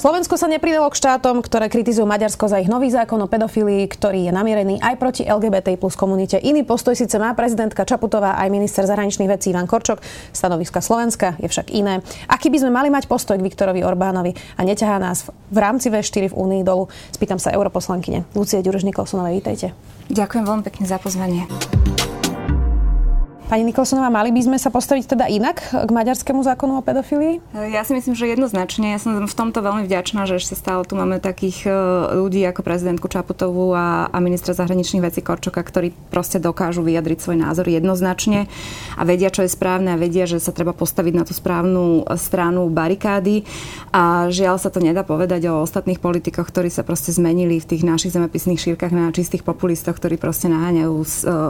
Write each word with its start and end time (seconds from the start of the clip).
Slovensko 0.00 0.40
sa 0.40 0.48
nepridalo 0.48 0.88
k 0.88 0.96
štátom, 0.96 1.44
ktoré 1.44 1.68
kritizujú 1.68 2.08
Maďarsko 2.08 2.48
za 2.48 2.56
ich 2.56 2.72
nový 2.72 2.88
zákon 2.88 3.20
o 3.20 3.28
pedofílii, 3.28 3.84
ktorý 3.84 4.24
je 4.24 4.32
namierený 4.32 4.80
aj 4.80 4.96
proti 4.96 5.28
LGBT 5.28 5.76
plus 5.76 5.92
komunite. 5.92 6.40
Iný 6.40 6.64
postoj 6.64 6.96
síce 6.96 7.20
má 7.20 7.36
prezidentka 7.36 7.84
Čaputová 7.84 8.32
aj 8.40 8.48
minister 8.48 8.88
zahraničných 8.88 9.28
vecí 9.28 9.52
Ivan 9.52 9.68
Korčok. 9.68 10.00
Stanoviska 10.32 10.80
Slovenska 10.80 11.36
je 11.36 11.52
však 11.52 11.68
iné. 11.76 12.00
Aký 12.32 12.48
by 12.48 12.64
sme 12.64 12.72
mali 12.72 12.88
mať 12.88 13.12
postoj 13.12 13.36
k 13.36 13.44
Viktorovi 13.44 13.84
Orbánovi 13.84 14.32
a 14.56 14.64
neťahá 14.64 14.96
nás 14.96 15.28
v 15.52 15.58
rámci 15.60 15.92
V4 15.92 16.32
v 16.32 16.38
Únii 16.48 16.64
dolu? 16.64 16.88
Spýtam 17.12 17.36
sa 17.36 17.52
europoslankyne. 17.52 18.24
Lucie 18.32 18.64
Ďurež 18.64 18.88
Nikolsonovej, 18.88 19.44
vítajte. 19.44 19.76
Ďakujem 20.08 20.48
veľmi 20.48 20.64
pekne 20.64 20.88
za 20.88 20.96
pozvanie. 20.96 21.44
Pani 23.50 23.66
Nikolsonová, 23.66 24.14
mali 24.14 24.30
by 24.30 24.46
sme 24.46 24.58
sa 24.62 24.70
postaviť 24.70 25.18
teda 25.18 25.26
inak 25.26 25.74
k 25.74 25.90
maďarskému 25.90 26.38
zákonu 26.38 26.78
o 26.78 26.86
pedofílii? 26.86 27.58
Ja 27.74 27.82
si 27.82 27.98
myslím, 27.98 28.14
že 28.14 28.30
jednoznačne. 28.30 28.94
Ja 28.94 29.02
som 29.02 29.26
v 29.26 29.34
tomto 29.34 29.58
veľmi 29.58 29.90
vďačná, 29.90 30.22
že 30.30 30.38
ešte 30.38 30.54
stále 30.54 30.86
tu 30.86 30.94
máme 30.94 31.18
takých 31.18 31.66
e, 31.66 31.70
ľudí 32.14 32.46
ako 32.46 32.62
prezidentku 32.62 33.10
Čaputovú 33.10 33.74
a, 33.74 34.06
a 34.06 34.16
ministra 34.22 34.54
zahraničných 34.54 35.02
vecí 35.02 35.18
Korčoka, 35.18 35.66
ktorí 35.66 35.90
proste 36.14 36.38
dokážu 36.38 36.86
vyjadriť 36.86 37.18
svoj 37.18 37.42
názor 37.42 37.66
jednoznačne 37.66 38.46
a 38.94 39.02
vedia, 39.02 39.34
čo 39.34 39.42
je 39.42 39.50
správne 39.50 39.98
a 39.98 39.98
vedia, 39.98 40.30
že 40.30 40.38
sa 40.38 40.54
treba 40.54 40.70
postaviť 40.70 41.14
na 41.18 41.26
tú 41.26 41.34
správnu 41.34 42.06
stranu 42.22 42.70
barikády. 42.70 43.42
A 43.90 44.30
žiaľ 44.30 44.62
sa 44.62 44.70
to 44.70 44.78
nedá 44.78 45.02
povedať 45.02 45.50
o 45.50 45.66
ostatných 45.66 45.98
politikoch, 45.98 46.46
ktorí 46.46 46.70
sa 46.70 46.86
proste 46.86 47.10
zmenili 47.10 47.58
v 47.58 47.66
tých 47.66 47.82
našich 47.82 48.14
zemepisných 48.14 48.62
šírkach 48.62 48.94
na 48.94 49.10
čistých 49.10 49.42
populistoch, 49.42 49.98
ktorí 49.98 50.22
proste 50.22 50.46
naháňajú 50.46 50.94
e, 51.02 51.06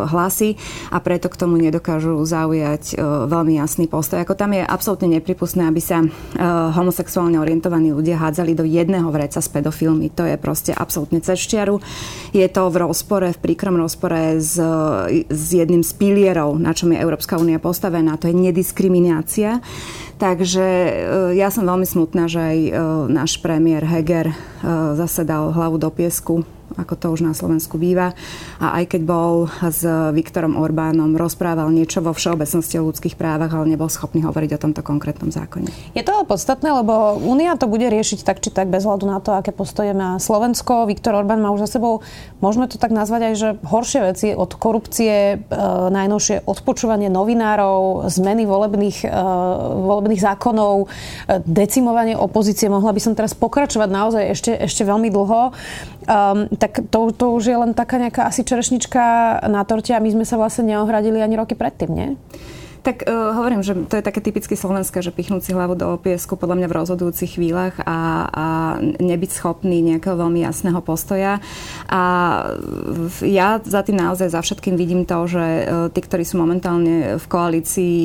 hlasy 0.09 0.57
a 0.89 0.97
preto 1.05 1.29
k 1.29 1.37
tomu 1.37 1.61
nedokážu 1.61 1.90
dokážu 1.91 2.23
zaujať 2.23 2.95
e, 2.95 3.03
veľmi 3.03 3.59
jasný 3.59 3.91
postoj. 3.91 4.23
Ako 4.23 4.39
tam 4.39 4.55
je 4.55 4.63
absolútne 4.63 5.19
nepripustné, 5.19 5.67
aby 5.67 5.83
sa 5.83 5.99
e, 5.99 6.07
homosexuálne 6.71 7.35
orientovaní 7.43 7.91
ľudia 7.91 8.15
hádzali 8.15 8.55
do 8.55 8.63
jedného 8.63 9.11
vreca 9.11 9.43
s 9.43 9.51
pedofilmi. 9.51 10.07
To 10.15 10.23
je 10.23 10.39
proste 10.39 10.71
absolútne 10.71 11.19
cez 11.19 11.43
čiaru. 11.43 11.83
Je 12.31 12.47
to 12.47 12.71
v 12.71 12.87
rozpore, 12.87 13.27
v 13.35 13.43
príkrom 13.43 13.75
rozpore 13.75 14.39
s, 14.39 14.55
s 15.27 15.45
jedným 15.51 15.83
z 15.83 15.91
pilierov, 15.99 16.63
na 16.63 16.71
čom 16.71 16.95
je 16.95 17.03
Európska 17.03 17.43
únia 17.43 17.59
postavená. 17.59 18.15
To 18.23 18.31
je 18.31 18.39
nediskriminácia. 18.39 19.59
Takže 20.23 20.63
e, 20.63 20.91
ja 21.43 21.51
som 21.51 21.67
veľmi 21.67 21.91
smutná, 21.91 22.31
že 22.31 22.39
aj 22.39 22.59
náš 23.11 23.43
premiér 23.43 23.83
Heger 23.83 24.31
zase 24.95 25.27
dal 25.27 25.51
hlavu 25.51 25.75
do 25.75 25.91
piesku 25.91 26.47
ako 26.81 26.95
to 26.97 27.07
už 27.13 27.21
na 27.21 27.33
Slovensku 27.37 27.77
býva. 27.77 28.17
A 28.59 28.81
aj 28.81 28.97
keď 28.97 29.03
bol 29.05 29.33
s 29.61 29.85
Viktorom 30.17 30.57
Orbánom, 30.57 31.15
rozprával 31.15 31.69
niečo 31.71 32.01
vo 32.01 32.17
všeobecnosti 32.17 32.81
o 32.81 32.89
ľudských 32.89 33.15
právach, 33.21 33.53
ale 33.53 33.77
nebol 33.77 33.93
schopný 33.93 34.25
hovoriť 34.25 34.51
o 34.57 34.63
tomto 34.63 34.81
konkrétnom 34.81 35.29
zákone. 35.29 35.69
Je 35.93 36.03
to 36.03 36.25
podstatné, 36.25 36.73
lebo 36.73 37.21
Únia 37.21 37.55
to 37.61 37.69
bude 37.69 37.85
riešiť 37.85 38.25
tak 38.25 38.41
či 38.41 38.49
tak 38.49 38.73
bez 38.73 38.89
hľadu 38.89 39.05
na 39.05 39.21
to, 39.21 39.37
aké 39.37 39.53
postoje 39.53 39.93
má 39.93 40.17
Slovensko. 40.17 40.89
Viktor 40.89 41.13
Orbán 41.13 41.45
má 41.45 41.53
už 41.53 41.69
za 41.69 41.79
sebou, 41.79 42.01
môžeme 42.41 42.67
to 42.71 42.81
tak 42.81 42.95
nazvať 42.95 43.33
aj, 43.33 43.35
že 43.37 43.49
horšie 43.67 44.01
veci 44.01 44.29
od 44.33 44.51
korupcie, 44.57 45.37
e, 45.37 45.57
najnovšie 45.91 46.47
odpočúvanie 46.47 47.13
novinárov, 47.13 48.09
zmeny 48.09 48.47
volebných, 48.47 48.99
e, 49.05 49.09
volebných 49.85 50.23
zákonov, 50.23 50.87
e, 50.87 50.87
decimovanie 51.45 52.15
opozície. 52.15 52.71
Mohla 52.71 52.95
by 52.95 53.01
som 53.03 53.13
teraz 53.19 53.37
pokračovať 53.37 53.89
naozaj 53.91 54.25
ešte, 54.33 54.53
ešte 54.55 54.83
veľmi 54.87 55.11
dlho. 55.11 55.53
Um, 56.11 56.51
tak 56.59 56.70
to, 56.79 57.11
to 57.11 57.27
už 57.35 57.45
je 57.51 57.57
len 57.59 57.75
taká 57.75 57.99
nejaká 57.99 58.31
asi 58.31 58.47
čerešnička 58.47 59.03
na 59.51 59.67
torte 59.67 59.91
a 59.91 60.03
my 60.03 60.15
sme 60.15 60.25
sa 60.29 60.39
vlastne 60.39 60.71
neohradili 60.71 61.19
ani 61.19 61.35
roky 61.35 61.59
predtým, 61.59 61.91
nie? 61.91 62.09
Tak 62.81 63.05
uh, 63.05 63.37
hovorím, 63.37 63.61
že 63.61 63.77
to 63.77 64.01
je 64.01 64.05
také 64.05 64.25
typicky 64.25 64.57
slovenské, 64.57 65.05
že 65.05 65.13
pichnúť 65.13 65.45
si 65.45 65.53
hlavu 65.53 65.77
do 65.77 66.01
piesku 66.01 66.41
podľa 66.41 66.65
mňa 66.65 66.69
v 66.73 66.77
rozhodujúcich 66.81 67.37
chvíľach 67.37 67.77
a, 67.85 68.25
a 68.25 68.47
nebyť 68.81 69.31
schopný 69.37 69.85
nejakého 69.85 70.17
veľmi 70.17 70.41
jasného 70.41 70.81
postoja. 70.81 71.45
A 71.93 72.03
ja 73.21 73.61
za 73.61 73.85
tým 73.85 74.01
naozaj 74.01 74.33
za 74.33 74.41
všetkým 74.41 74.81
vidím 74.81 75.05
to, 75.05 75.29
že 75.29 75.45
uh, 75.45 75.93
tí, 75.93 76.01
ktorí 76.01 76.25
sú 76.25 76.41
momentálne 76.41 77.21
v 77.21 77.27
koalícii 77.29 77.97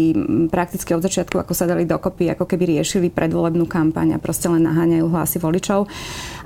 prakticky 0.51 0.91
od 0.91 1.07
začiatku, 1.07 1.40
ako 1.40 1.56
sa 1.56 1.72
dali 1.72 1.88
dokopy, 1.88 2.35
ako 2.35 2.44
keby 2.44 2.75
riešili 2.75 3.07
predvolebnú 3.07 3.63
kampaň 3.72 4.19
a 4.19 4.19
proste 4.19 4.51
len 4.51 4.67
naháňajú 4.67 5.07
hlasy 5.07 5.40
voličov. 5.40 5.88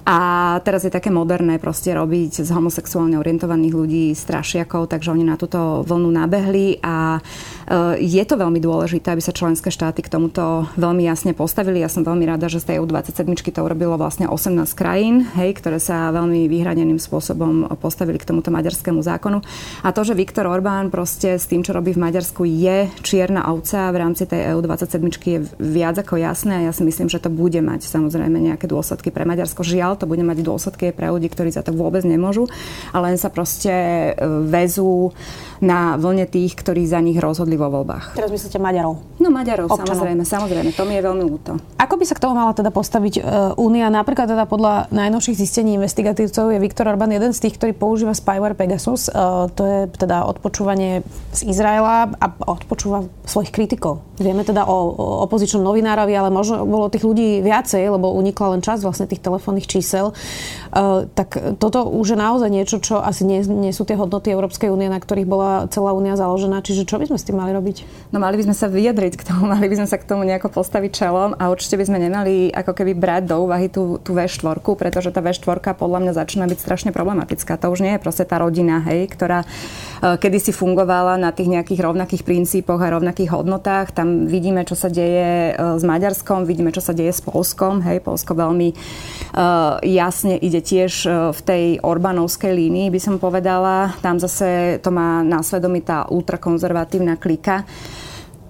A 0.06 0.20
teraz 0.64 0.84
je 0.84 0.92
také 0.92 1.10
moderné 1.10 1.58
proste 1.58 1.92
robiť 1.96 2.44
z 2.44 2.50
homosexuálne 2.52 3.20
orientovaných 3.20 3.74
ľudí 3.74 4.06
strašiakov, 4.16 4.92
takže 4.92 5.12
oni 5.12 5.24
na 5.28 5.36
túto 5.40 5.84
vlnu 5.88 6.10
nabehli 6.12 6.80
a 6.84 7.18
e, 7.18 7.22
je 8.04 8.24
to 8.28 8.36
veľmi 8.40 8.60
dôležité, 8.60 9.12
aby 9.12 9.24
sa 9.24 9.36
členské 9.36 9.72
štáty 9.72 10.06
k 10.06 10.12
tomuto 10.12 10.70
veľmi 10.78 11.08
jasne 11.08 11.36
postavili. 11.36 11.82
Ja 11.84 11.92
som 11.92 12.08
veľmi 12.08 12.26
rada, 12.26 12.48
že 12.48 12.62
z 12.64 12.74
tej 12.74 12.76
EU27 12.84 13.26
to 13.50 13.62
urobilo 13.66 13.98
vlastne 13.98 14.30
18 14.30 14.56
krajín, 14.78 15.26
hej, 15.36 15.58
ktoré 15.58 15.82
sa 15.82 16.14
veľmi 16.14 16.46
vyhraneným 16.46 17.02
spôsobom 17.02 17.72
postavili 17.80 18.22
k 18.22 18.28
tomuto 18.30 18.54
maďarskému 18.54 19.02
zákonu. 19.02 19.42
A 19.82 19.90
to, 19.96 20.06
že 20.06 20.18
Viktor 20.18 20.46
Orbán 20.46 20.94
proste 20.94 21.40
s 21.40 21.48
tým, 21.50 21.66
čo 21.66 21.74
robí 21.74 21.96
v 21.96 22.04
Maďarsku, 22.06 22.46
je 22.46 22.92
čierna 23.02 23.50
ovca 23.50 23.90
v 23.90 23.98
rámci 23.98 24.30
tej 24.30 24.54
EU27 24.54 25.00
je 25.20 25.40
viac 25.58 25.96
ako 25.98 26.22
jasné 26.22 26.62
a 26.62 26.66
ja 26.70 26.74
si 26.74 26.86
myslím, 26.86 27.10
že 27.10 27.22
to 27.22 27.34
bude 27.34 27.58
mať 27.58 27.90
samozrejme 27.90 28.38
nejaké 28.38 28.70
dôsledky 28.70 29.10
pre 29.10 29.26
Maďarsko. 29.26 29.66
Žiaľ, 29.66 29.89
to 29.96 30.10
bude 30.10 30.22
mať 30.22 30.44
dôsledky 30.44 30.92
pre 30.92 31.10
ľudí, 31.10 31.32
ktorí 31.32 31.54
za 31.54 31.64
to 31.66 31.72
vôbec 31.72 32.04
nemôžu, 32.04 32.50
ale 32.94 33.14
len 33.14 33.18
sa 33.18 33.32
proste 33.32 33.72
e, 33.72 34.12
vezú 34.46 35.14
na 35.60 36.00
vlne 36.00 36.24
tých, 36.24 36.56
ktorí 36.56 36.88
za 36.88 37.04
nich 37.04 37.20
rozhodli 37.20 37.60
vo 37.60 37.68
voľbách. 37.68 38.16
Teraz 38.16 38.32
myslíte 38.32 38.60
Maďarov? 38.64 39.20
No 39.20 39.28
Maďarov, 39.28 39.68
Občanov. 39.68 39.92
samozrejme, 39.92 40.24
samozrejme. 40.24 40.70
To 40.72 40.84
mi 40.88 40.94
je 40.96 41.02
veľmi 41.04 41.24
ľúto. 41.28 41.52
Ako 41.76 42.00
by 42.00 42.06
sa 42.08 42.16
k 42.16 42.24
tomu 42.24 42.40
mala 42.40 42.56
teda 42.56 42.72
postaviť 42.72 43.14
e, 43.20 43.22
Únia? 43.60 43.92
Napríklad 43.92 44.32
teda 44.32 44.48
podľa 44.48 44.88
najnovších 44.92 45.36
zistení 45.36 45.76
investigatívcov 45.76 46.56
je 46.56 46.60
Viktor 46.64 46.88
Orbán 46.88 47.12
jeden 47.12 47.36
z 47.36 47.44
tých, 47.44 47.60
ktorý 47.60 47.76
používa 47.76 48.16
spyware 48.16 48.56
Pegasus. 48.56 49.12
Uh, 49.12 49.52
to 49.52 49.64
je 49.68 49.80
teda 50.00 50.24
odpočúvanie 50.28 51.04
z 51.36 51.42
Izraela 51.48 52.12
a 52.16 52.26
odpočúva 52.48 53.08
svojich 53.28 53.52
kritikov. 53.52 54.04
Vieme 54.20 54.44
teda 54.44 54.68
o, 54.68 54.78
o 54.96 55.06
opozičnom 55.28 55.64
novinárovi, 55.64 56.12
ale 56.16 56.32
možno 56.32 56.64
bolo 56.68 56.92
tých 56.92 57.04
ľudí 57.04 57.40
viacej, 57.44 57.88
lebo 57.92 58.16
unikla 58.16 58.58
len 58.58 58.62
časť 58.64 58.82
vlastne 58.84 59.08
tých 59.08 59.24
telefónnych 59.24 59.68
čísel. 59.68 59.79
Uh, 60.69 60.69
tak 61.18 61.58
toto 61.58 61.90
už 61.90 62.14
je 62.14 62.18
naozaj 62.18 62.50
niečo, 62.54 62.78
čo 62.78 63.02
asi 63.02 63.26
nie, 63.26 63.42
nie 63.42 63.74
sú 63.74 63.90
tie 63.90 63.98
hodnoty 63.98 64.30
Európskej 64.30 64.70
únie, 64.70 64.86
na 64.86 65.02
ktorých 65.02 65.26
bola 65.26 65.66
celá 65.74 65.98
únia 65.98 66.14
založená. 66.14 66.62
Čiže 66.62 66.86
čo 66.86 67.02
by 67.02 67.10
sme 67.10 67.18
s 67.18 67.26
tým 67.26 67.42
mali 67.42 67.52
robiť? 67.58 68.10
No 68.14 68.22
mali 68.22 68.38
by 68.38 68.46
sme 68.50 68.56
sa 68.56 68.70
vyjadriť 68.70 69.14
k 69.18 69.24
tomu, 69.26 69.50
mali 69.54 69.66
by 69.66 69.76
sme 69.82 69.88
sa 69.90 69.98
k 69.98 70.06
tomu 70.06 70.30
nejako 70.30 70.54
postaviť 70.54 70.92
čelom 70.94 71.34
a 71.42 71.50
určite 71.50 71.74
by 71.74 71.86
sme 71.90 71.98
nemali 71.98 72.54
ako 72.54 72.72
keby 72.78 72.94
brať 72.94 73.34
do 73.34 73.36
úvahy 73.42 73.68
tú, 73.68 73.98
tú 74.06 74.14
V4, 74.14 74.62
pretože 74.62 75.10
tá 75.10 75.26
V4 75.26 75.74
podľa 75.74 76.00
mňa 76.06 76.14
začína 76.14 76.46
byť 76.46 76.60
strašne 76.62 76.92
problematická. 76.94 77.58
To 77.58 77.74
už 77.74 77.82
nie 77.82 77.98
je 77.98 78.04
proste 78.04 78.24
tá 78.30 78.38
rodina, 78.38 78.86
hej, 78.86 79.10
ktorá 79.10 79.42
uh, 79.42 80.22
kedysi 80.22 80.54
fungovala 80.54 81.18
na 81.18 81.34
tých 81.34 81.50
nejakých 81.50 81.82
rovnakých 81.82 82.22
princípoch 82.22 82.78
a 82.78 82.94
rovnakých 82.94 83.34
hodnotách. 83.34 83.98
Tam 83.98 84.30
vidíme, 84.30 84.62
čo 84.70 84.78
sa 84.78 84.94
deje 84.94 85.58
uh, 85.58 85.82
s 85.82 85.84
Maďarskom, 85.84 86.46
vidíme, 86.46 86.70
čo 86.70 86.86
sa 86.86 86.94
deje 86.94 87.10
s 87.10 87.26
Polskom. 87.26 87.82
Hej, 87.82 88.06
Polsko 88.06 88.38
veľmi 88.38 88.72
jasne 89.84 90.36
ide 90.40 90.59
tiež 90.62 90.94
v 91.36 91.40
tej 91.44 91.64
Orbánovskej 91.82 92.52
línii, 92.54 92.94
by 92.94 93.00
som 93.00 93.16
povedala. 93.18 93.96
Tam 94.04 94.20
zase 94.22 94.80
to 94.80 94.94
má 94.94 95.24
na 95.26 95.44
svedomí 95.44 95.82
tá 95.82 96.08
ultrakonzervatívna 96.08 97.18
klika. 97.18 97.66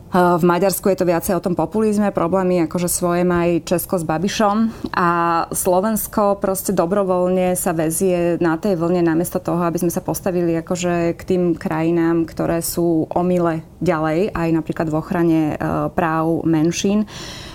V 0.10 0.42
Maďarsku 0.42 0.90
je 0.90 0.98
to 0.98 1.06
viacej 1.06 1.38
o 1.38 1.44
tom 1.46 1.54
populizme, 1.54 2.10
problémy 2.10 2.66
akože 2.66 2.90
svoje 2.90 3.22
má 3.22 3.46
aj 3.46 3.62
Česko 3.62 4.02
s 4.02 4.10
Babišom 4.10 4.90
a 4.98 5.10
Slovensko 5.54 6.42
proste 6.42 6.74
dobrovoľne 6.74 7.54
sa 7.54 7.78
vezie 7.78 8.42
na 8.42 8.58
tej 8.58 8.74
vlne 8.74 9.06
namiesto 9.06 9.38
toho, 9.38 9.62
aby 9.62 9.78
sme 9.78 9.94
sa 9.94 10.02
postavili 10.02 10.58
akože 10.58 11.14
k 11.14 11.22
tým 11.22 11.44
krajinám, 11.54 12.26
ktoré 12.26 12.66
sú 12.66 13.06
omile 13.14 13.62
ďalej, 13.86 14.34
aj 14.34 14.50
napríklad 14.50 14.90
v 14.90 14.98
ochrane 14.98 15.42
e, 15.54 15.56
práv 15.94 16.42
menšín 16.42 17.06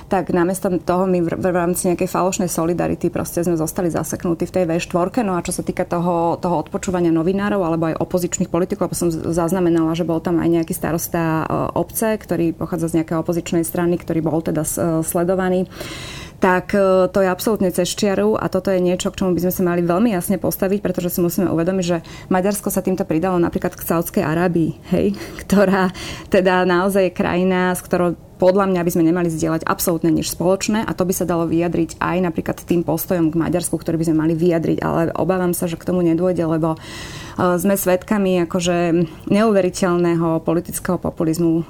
tak 0.08 0.30
namiesto 0.30 0.68
toho 0.82 1.08
my 1.08 1.24
v, 1.24 1.46
rámci 1.50 1.88
nejakej 1.88 2.08
falošnej 2.08 2.50
solidarity 2.50 3.08
proste 3.08 3.40
sme 3.40 3.56
zostali 3.56 3.88
zaseknutí 3.88 4.44
v 4.48 4.54
tej 4.54 4.64
V4. 4.68 5.24
No 5.24 5.36
a 5.36 5.44
čo 5.44 5.56
sa 5.56 5.64
týka 5.64 5.88
toho, 5.88 6.36
toho 6.38 6.56
odpočúvania 6.60 7.10
novinárov 7.10 7.60
alebo 7.64 7.90
aj 7.92 8.00
opozičných 8.00 8.52
politikov, 8.52 8.92
lebo 8.92 8.96
som 8.96 9.08
zaznamenala, 9.10 9.96
že 9.96 10.04
bol 10.04 10.20
tam 10.20 10.38
aj 10.38 10.48
nejaký 10.60 10.74
starosta 10.76 11.20
e, 11.20 11.44
obce, 11.74 12.20
ktorý 12.20 12.52
pochádza 12.52 12.92
z 12.92 12.96
nejakej 13.00 13.16
opozičnej 13.20 13.64
strany, 13.64 13.96
ktorý 13.96 14.20
bol 14.20 14.44
teda 14.44 14.62
e, 14.62 15.02
sledovaný 15.02 15.66
tak 16.44 16.76
e, 16.76 17.08
to 17.08 17.24
je 17.24 17.28
absolútne 17.32 17.72
cez 17.72 17.88
čiaru 17.88 18.36
a 18.36 18.52
toto 18.52 18.68
je 18.68 18.76
niečo, 18.76 19.08
k 19.08 19.16
čomu 19.16 19.32
by 19.32 19.48
sme 19.48 19.52
sa 19.56 19.62
mali 19.64 19.80
veľmi 19.80 20.12
jasne 20.12 20.36
postaviť, 20.36 20.84
pretože 20.84 21.16
si 21.16 21.24
musíme 21.24 21.48
uvedomiť, 21.48 21.84
že 21.88 22.04
Maďarsko 22.28 22.68
sa 22.68 22.84
týmto 22.84 23.08
pridalo 23.08 23.40
napríklad 23.40 23.72
k 23.72 23.80
Saudskej 23.80 24.20
Arábii, 24.20 24.76
hej, 24.92 25.16
ktorá 25.48 25.88
teda 26.28 26.68
naozaj 26.68 27.08
je 27.08 27.16
krajina, 27.16 27.72
s 27.72 27.80
ktorou 27.80 28.12
podľa 28.44 28.68
mňa 28.68 28.84
by 28.84 28.90
sme 28.92 29.08
nemali 29.08 29.32
zdieľať 29.32 29.64
absolútne 29.64 30.12
nič 30.12 30.28
spoločné 30.36 30.84
a 30.84 30.92
to 30.92 31.08
by 31.08 31.16
sa 31.16 31.24
dalo 31.24 31.48
vyjadriť 31.48 31.96
aj 31.96 32.16
napríklad 32.28 32.60
tým 32.60 32.84
postojom 32.84 33.32
k 33.32 33.40
Maďarsku, 33.40 33.72
ktorý 33.80 33.96
by 33.96 34.12
sme 34.12 34.20
mali 34.20 34.36
vyjadriť, 34.36 34.84
ale 34.84 35.16
obávam 35.16 35.56
sa, 35.56 35.64
že 35.64 35.80
k 35.80 35.88
tomu 35.88 36.04
nedôjde, 36.04 36.44
lebo 36.44 36.76
Eh, 37.34 37.58
sme 37.58 37.74
svedkami 37.74 38.46
akože 38.46 39.10
neuveriteľného 39.26 40.46
politického 40.46 41.02
populizmu 41.02 41.54
eh, 41.58 41.64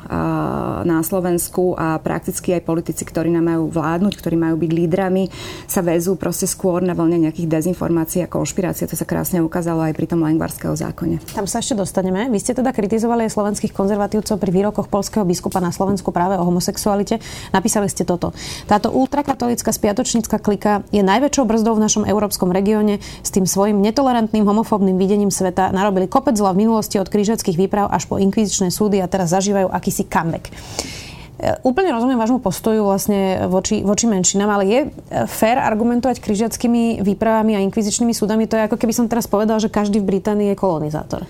na 0.84 1.00
Slovensku 1.00 1.72
a 1.72 1.96
prakticky 1.96 2.52
aj 2.52 2.68
politici, 2.68 3.00
ktorí 3.08 3.32
nám 3.32 3.48
majú 3.48 3.72
vládnuť, 3.72 4.12
ktorí 4.20 4.36
majú 4.36 4.60
byť 4.60 4.70
lídrami, 4.70 5.32
sa 5.64 5.80
vezú 5.80 6.20
proste 6.20 6.44
skôr 6.44 6.84
na 6.84 6.92
vlne 6.92 7.28
nejakých 7.28 7.48
dezinformácií 7.48 8.20
a 8.20 8.28
konšpirácií. 8.28 8.84
To 8.84 8.96
sa 8.96 9.08
krásne 9.08 9.40
ukázalo 9.40 9.88
aj 9.88 9.96
pri 9.96 10.06
tom 10.12 10.20
Langvarského 10.20 10.76
zákone. 10.76 11.24
Tam 11.32 11.48
sa 11.48 11.64
ešte 11.64 11.80
dostaneme. 11.80 12.28
Vy 12.28 12.38
ste 12.44 12.52
teda 12.52 12.68
kritizovali 12.68 13.24
aj 13.24 13.32
slovenských 13.32 13.72
konzervatívcov 13.72 14.36
pri 14.36 14.50
výrokoch 14.52 14.92
polského 14.92 15.24
biskupa 15.24 15.64
na 15.64 15.72
Slovensku 15.72 16.12
práve 16.12 16.36
o 16.36 16.44
homosexualite. 16.64 17.20
Napísali 17.52 17.92
ste 17.92 18.08
toto. 18.08 18.32
Táto 18.64 18.88
ultrakatolická 18.88 19.68
spiatočnícka 19.68 20.40
klika 20.40 20.80
je 20.88 21.04
najväčšou 21.04 21.44
brzdou 21.44 21.76
v 21.76 21.84
našom 21.84 22.08
európskom 22.08 22.48
regióne 22.48 23.04
s 23.20 23.28
tým 23.28 23.44
svojim 23.44 23.84
netolerantným 23.84 24.48
homofóbnym 24.48 24.96
videním 24.96 25.28
sveta 25.28 25.68
narobili 25.76 26.08
kopec 26.08 26.32
zla 26.40 26.56
v 26.56 26.64
minulosti 26.64 26.96
od 26.96 27.12
krížackých 27.12 27.60
výprav 27.60 27.92
až 27.92 28.08
po 28.08 28.16
inkvizičné 28.16 28.72
súdy 28.72 29.04
a 29.04 29.10
teraz 29.10 29.36
zažívajú 29.36 29.68
akýsi 29.68 30.08
comeback. 30.08 30.48
E, 30.48 31.60
úplne 31.66 31.92
rozumiem 31.92 32.16
vášmu 32.16 32.40
postoju 32.40 32.88
vlastne 32.88 33.44
voči, 33.52 33.84
voči 33.84 34.08
menšinám, 34.08 34.48
ale 34.48 34.64
je 34.64 34.80
e, 34.80 34.88
fér 35.28 35.60
argumentovať 35.60 36.22
križiackými 36.24 37.04
výpravami 37.04 37.58
a 37.58 37.60
inkvizičnými 37.60 38.16
súdami? 38.16 38.48
To 38.48 38.56
je 38.56 38.66
ako 38.72 38.80
keby 38.80 38.94
som 38.96 39.10
teraz 39.10 39.28
povedal, 39.28 39.60
že 39.60 39.68
každý 39.68 40.00
v 40.00 40.16
Británii 40.16 40.54
je 40.54 40.56
kolonizátor. 40.56 41.28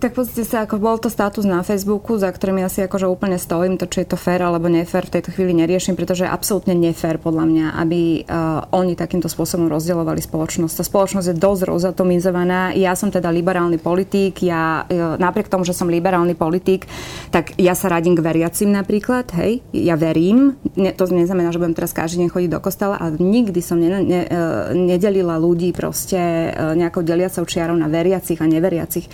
Tak 0.00 0.16
pozrite 0.16 0.48
sa, 0.48 0.64
ako 0.64 0.80
bol 0.80 0.96
to 0.96 1.12
status 1.12 1.44
na 1.44 1.60
Facebooku, 1.60 2.16
za 2.16 2.32
ktorým 2.32 2.64
ja 2.64 2.72
si 2.72 2.80
akože 2.80 3.04
úplne 3.04 3.36
stojím, 3.36 3.76
to 3.76 3.84
či 3.84 4.00
je 4.00 4.08
to 4.08 4.16
fér 4.16 4.40
alebo 4.40 4.64
nefér 4.72 5.04
v 5.04 5.20
tejto 5.20 5.28
chvíli 5.28 5.52
neriešim, 5.52 5.92
pretože 5.92 6.24
je 6.24 6.32
absolútne 6.32 6.72
nefér 6.72 7.20
podľa 7.20 7.44
mňa, 7.44 7.66
aby 7.76 8.24
uh, 8.24 8.64
oni 8.72 8.96
takýmto 8.96 9.28
spôsobom 9.28 9.68
rozdielovali 9.68 10.24
spoločnosť. 10.24 10.72
Tá 10.80 10.84
spoločnosť 10.88 11.26
je 11.28 11.36
dosť 11.36 11.62
rozatomizovaná. 11.68 12.72
Ja 12.72 12.96
som 12.96 13.12
teda 13.12 13.28
liberálny 13.28 13.76
politík, 13.76 14.40
ja 14.40 14.88
uh, 14.88 15.20
napriek 15.20 15.52
tomu, 15.52 15.68
že 15.68 15.76
som 15.76 15.92
liberálny 15.92 16.32
politík, 16.32 16.88
tak 17.28 17.52
ja 17.60 17.76
sa 17.76 17.92
radím 17.92 18.16
k 18.16 18.24
veriacim 18.24 18.72
napríklad, 18.72 19.28
hej, 19.36 19.60
ja 19.76 20.00
verím, 20.00 20.56
ne, 20.80 20.96
to 20.96 21.12
neznamená, 21.12 21.52
že 21.52 21.60
budem 21.60 21.76
teraz 21.76 21.92
každý 21.92 22.24
deň 22.24 22.28
chodiť 22.32 22.50
do 22.56 22.60
kostola, 22.64 22.96
ale 22.96 23.20
nikdy 23.20 23.60
som 23.60 23.76
ne, 23.76 24.00
ne, 24.00 24.24
uh, 24.24 24.72
nedelila 24.72 25.36
ľudí 25.36 25.76
proste 25.76 26.16
uh, 26.56 26.72
nejakou 26.72 27.04
deliacou 27.04 27.44
čiarou 27.44 27.76
na 27.76 27.92
veriacich 27.92 28.40
a 28.40 28.48
neveriacich. 28.48 29.04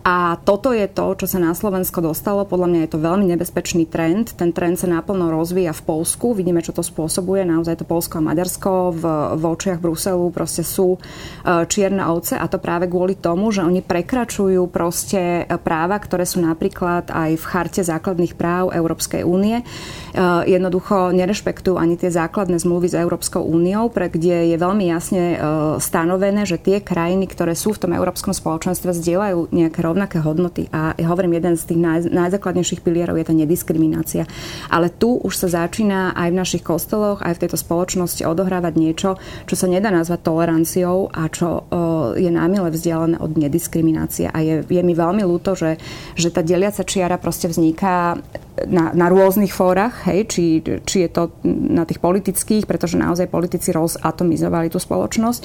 A 0.00 0.29
toto 0.38 0.70
je 0.70 0.86
to, 0.86 1.16
čo 1.18 1.26
sa 1.26 1.42
na 1.42 1.50
Slovensko 1.56 1.98
dostalo. 1.98 2.46
Podľa 2.46 2.68
mňa 2.70 2.80
je 2.86 2.90
to 2.92 3.02
veľmi 3.02 3.26
nebezpečný 3.34 3.90
trend. 3.90 4.36
Ten 4.38 4.54
trend 4.54 4.78
sa 4.78 4.86
naplno 4.86 5.32
rozvíja 5.34 5.74
v 5.74 5.82
Polsku. 5.82 6.36
Vidíme, 6.36 6.62
čo 6.62 6.70
to 6.70 6.86
spôsobuje. 6.86 7.42
Naozaj 7.42 7.82
to 7.82 7.88
Polsko 7.88 8.20
a 8.20 8.26
Maďarsko 8.26 8.94
v, 8.94 9.02
v 9.34 9.42
očiach 9.42 9.82
Bruselu 9.82 10.30
proste 10.30 10.62
sú 10.62 10.94
e, 10.94 10.98
čierne 11.66 12.06
ovce 12.06 12.38
a 12.38 12.46
to 12.46 12.62
práve 12.62 12.86
kvôli 12.86 13.18
tomu, 13.18 13.50
že 13.50 13.66
oni 13.66 13.82
prekračujú 13.82 14.70
proste 14.70 15.50
práva, 15.66 15.98
ktoré 15.98 16.22
sú 16.22 16.38
napríklad 16.38 17.10
aj 17.10 17.34
v 17.34 17.44
charte 17.44 17.82
základných 17.82 18.38
práv 18.38 18.70
Európskej 18.70 19.26
únie. 19.26 19.60
E, 19.60 19.64
jednoducho 20.46 21.10
nerešpektujú 21.10 21.74
ani 21.74 21.98
tie 21.98 22.14
základné 22.14 22.62
zmluvy 22.62 22.92
s 22.92 22.96
Európskou 22.96 23.42
úniou, 23.42 23.90
pre 23.90 24.06
kde 24.06 24.54
je 24.54 24.56
veľmi 24.60 24.86
jasne 24.86 25.24
e, 25.34 25.36
stanovené, 25.82 26.46
že 26.46 26.60
tie 26.60 26.78
krajiny, 26.78 27.26
ktoré 27.26 27.58
sú 27.58 27.74
v 27.74 27.82
tom 27.88 27.92
Európskom 27.96 28.36
spoločenstve, 28.36 28.94
zdieľajú 28.94 29.50
nejaké 29.50 29.80
rovnaké 29.82 30.19
hodnoty. 30.20 30.68
A 30.70 30.94
ja 30.96 31.10
hovorím, 31.10 31.40
jeden 31.40 31.56
z 31.56 31.74
tých 31.74 31.80
naj, 31.80 31.98
najzákladnejších 32.08 32.84
pilierov 32.84 33.18
je 33.18 33.26
tá 33.26 33.34
nediskriminácia. 33.34 34.24
Ale 34.68 34.92
tu 34.92 35.18
už 35.20 35.34
sa 35.34 35.66
začína 35.66 36.12
aj 36.14 36.28
v 36.30 36.38
našich 36.38 36.62
kostoloch, 36.62 37.24
aj 37.24 37.36
v 37.36 37.42
tejto 37.46 37.58
spoločnosti 37.58 38.22
odohrávať 38.24 38.74
niečo, 38.76 39.10
čo 39.48 39.54
sa 39.56 39.66
nedá 39.66 39.88
nazvať 39.88 40.20
toleranciou 40.24 41.10
a 41.10 41.26
čo 41.32 41.66
je 42.16 42.30
námile 42.30 42.70
vzdialené 42.70 43.16
od 43.18 43.32
nediskriminácie. 43.36 44.30
A 44.30 44.38
je, 44.40 44.54
je 44.64 44.82
mi 44.84 44.94
veľmi 44.94 45.24
ľúto, 45.24 45.56
že, 45.58 45.80
že 46.14 46.28
tá 46.30 46.44
deliaca 46.44 46.84
čiara 46.84 47.16
proste 47.16 47.48
vzniká 47.48 48.20
na, 48.68 48.92
na 48.92 49.06
rôznych 49.08 49.52
fórach, 49.54 50.04
hej, 50.10 50.28
či, 50.28 50.44
či 50.84 51.08
je 51.08 51.10
to 51.10 51.32
na 51.44 51.88
tých 51.88 52.02
politických, 52.02 52.68
pretože 52.68 53.00
naozaj 53.00 53.32
politici 53.32 53.72
rozatomizovali 53.72 54.68
tú 54.68 54.76
spoločnosť 54.76 55.40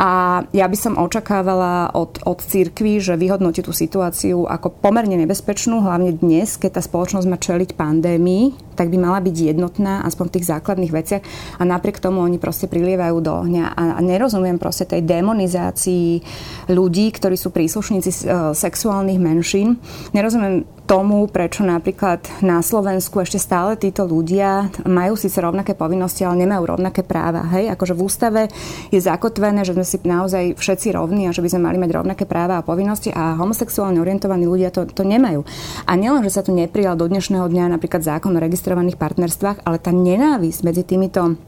a 0.00 0.40
ja 0.56 0.64
by 0.64 0.78
som 0.80 0.96
očakávala 0.96 1.92
od, 1.92 2.24
od 2.24 2.40
církvy, 2.40 3.04
že 3.04 3.20
vyhodnotí 3.20 3.60
tú 3.60 3.76
situáciu 3.76 4.48
ako 4.48 4.72
pomerne 4.72 5.12
nebezpečnú, 5.20 5.84
hlavne 5.84 6.16
dnes, 6.16 6.56
keď 6.56 6.80
tá 6.80 6.82
spoločnosť 6.82 7.28
má 7.28 7.36
čeliť 7.36 7.76
pandémii, 7.76 8.72
tak 8.80 8.88
by 8.88 8.96
mala 8.96 9.20
byť 9.20 9.36
jednotná, 9.52 10.00
aspoň 10.08 10.24
v 10.32 10.34
tých 10.40 10.48
základných 10.48 10.88
veciach. 10.96 11.22
A 11.60 11.68
napriek 11.68 12.00
tomu 12.00 12.24
oni 12.24 12.40
proste 12.40 12.64
prilievajú 12.64 13.20
do 13.20 13.44
ohňa. 13.44 13.76
A, 13.76 13.82
a 13.92 14.00
nerozumiem 14.00 14.56
proste 14.56 14.88
tej 14.88 15.04
demonizácii 15.04 16.24
ľudí, 16.72 17.12
ktorí 17.12 17.36
sú 17.36 17.52
príslušníci 17.52 18.08
e, 18.08 18.16
sexuálnych 18.56 19.20
menšín. 19.20 19.76
Nerozumiem 20.16 20.64
tomu, 20.90 21.30
prečo 21.30 21.62
napríklad 21.62 22.42
na 22.42 22.58
Slovensku 22.66 23.22
ešte 23.22 23.38
stále 23.38 23.78
títo 23.78 24.02
ľudia 24.10 24.74
majú 24.82 25.14
síce 25.14 25.38
rovnaké 25.38 25.78
povinnosti, 25.78 26.26
ale 26.26 26.42
nemajú 26.42 26.66
rovnaké 26.66 27.06
práva. 27.06 27.46
Hej? 27.46 27.70
Akože 27.78 27.94
v 27.94 28.02
ústave 28.02 28.42
je 28.90 28.98
zakotvené, 28.98 29.62
že 29.62 29.78
sme 29.78 29.86
si 29.86 30.02
naozaj 30.02 30.58
všetci 30.58 30.90
rovní 30.90 31.30
a 31.30 31.34
že 31.34 31.46
by 31.46 31.48
sme 31.54 31.70
mali 31.70 31.78
mať 31.78 31.94
rovnaké 31.94 32.26
práva 32.26 32.58
a 32.58 32.66
povinnosti 32.66 33.14
a 33.14 33.38
homosexuálne 33.38 34.02
orientovaní 34.02 34.50
ľudia 34.50 34.74
to, 34.74 34.90
to 34.90 35.06
nemajú. 35.06 35.46
A 35.86 35.94
nielen, 35.94 36.26
že 36.26 36.34
sa 36.34 36.42
tu 36.42 36.50
neprijal 36.50 36.98
do 36.98 37.06
dnešného 37.06 37.46
dňa 37.46 37.70
napríklad 37.70 38.02
zákon 38.02 38.34
o 38.34 38.42
registrovaných 38.42 38.98
partnerstvách, 38.98 39.62
ale 39.62 39.78
tá 39.78 39.94
nenávisť 39.94 40.66
medzi 40.66 40.82
týmito 40.82 41.38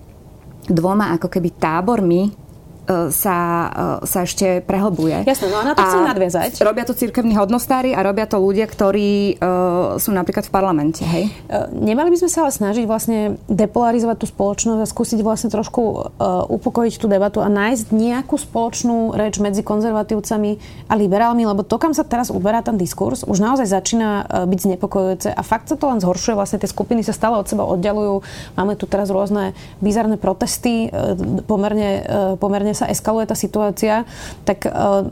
dvoma 0.71 1.11
ako 1.19 1.27
keby 1.27 1.59
tábormi 1.59 2.42
sa, 3.15 3.37
e, 4.03 4.11
sa 4.11 4.19
ešte 4.27 4.59
prehlbuje. 4.67 5.23
Jasné, 5.23 5.47
no 5.49 5.63
a 5.63 5.65
na 5.71 5.73
to 5.79 5.87
chcem 5.87 6.03
nadviazať. 6.03 6.51
Robia 6.67 6.83
to 6.83 6.95
cirkevní 6.99 7.39
hodnostári 7.39 7.95
a 7.95 8.03
robia 8.03 8.27
to 8.27 8.43
ľudia, 8.43 8.67
ktorí 8.67 9.39
uh, 9.39 9.97
sú 10.03 10.11
napríklad 10.11 10.51
v 10.51 10.53
parlamente, 10.53 11.07
hej? 11.07 11.31
Nemali 11.71 12.11
by 12.11 12.19
sme 12.19 12.31
sa 12.31 12.39
ale 12.47 12.53
snažiť 12.53 12.85
vlastne 12.91 13.39
depolarizovať 13.47 14.17
tú 14.19 14.27
spoločnosť 14.27 14.81
a 14.83 14.87
skúsiť 14.87 15.21
vlastne 15.23 15.49
trošku 15.55 15.83
uh, 15.83 16.03
upokojiť 16.51 16.95
tú 16.99 17.07
debatu 17.07 17.39
a 17.39 17.47
nájsť 17.47 17.95
nejakú 17.95 18.35
spoločnú 18.35 19.15
reč 19.15 19.39
medzi 19.39 19.63
konzervatívcami 19.63 20.51
a 20.91 20.95
liberálmi, 20.99 21.47
lebo 21.47 21.63
to, 21.63 21.79
kam 21.79 21.95
sa 21.95 22.03
teraz 22.03 22.35
uberá 22.35 22.67
ten 22.67 22.75
diskurs, 22.75 23.23
už 23.23 23.39
naozaj 23.39 23.71
začína 23.71 24.27
uh, 24.27 24.45
byť 24.51 24.59
znepokojujúce 24.59 25.31
a 25.31 25.43
fakt 25.47 25.71
sa 25.71 25.79
to 25.79 25.87
len 25.87 26.03
zhoršuje, 26.03 26.35
vlastne 26.35 26.59
tie 26.59 26.71
skupiny 26.71 27.07
sa 27.07 27.15
stále 27.15 27.39
od 27.39 27.47
seba 27.47 27.63
oddalujú. 27.63 28.27
Máme 28.59 28.75
tu 28.75 28.91
teraz 28.91 29.07
rôzne 29.15 29.55
bizarné 29.79 30.19
protesty, 30.19 30.91
uh, 30.91 31.15
pomerne, 31.47 31.91
uh, 32.03 32.35
pomerne 32.37 32.72
momentálne 32.73 32.89
sa 32.89 32.89
eskaluje 32.89 33.29
tá 33.29 33.37
situácia, 33.37 34.09
tak 34.49 34.65
uh, 34.65 35.05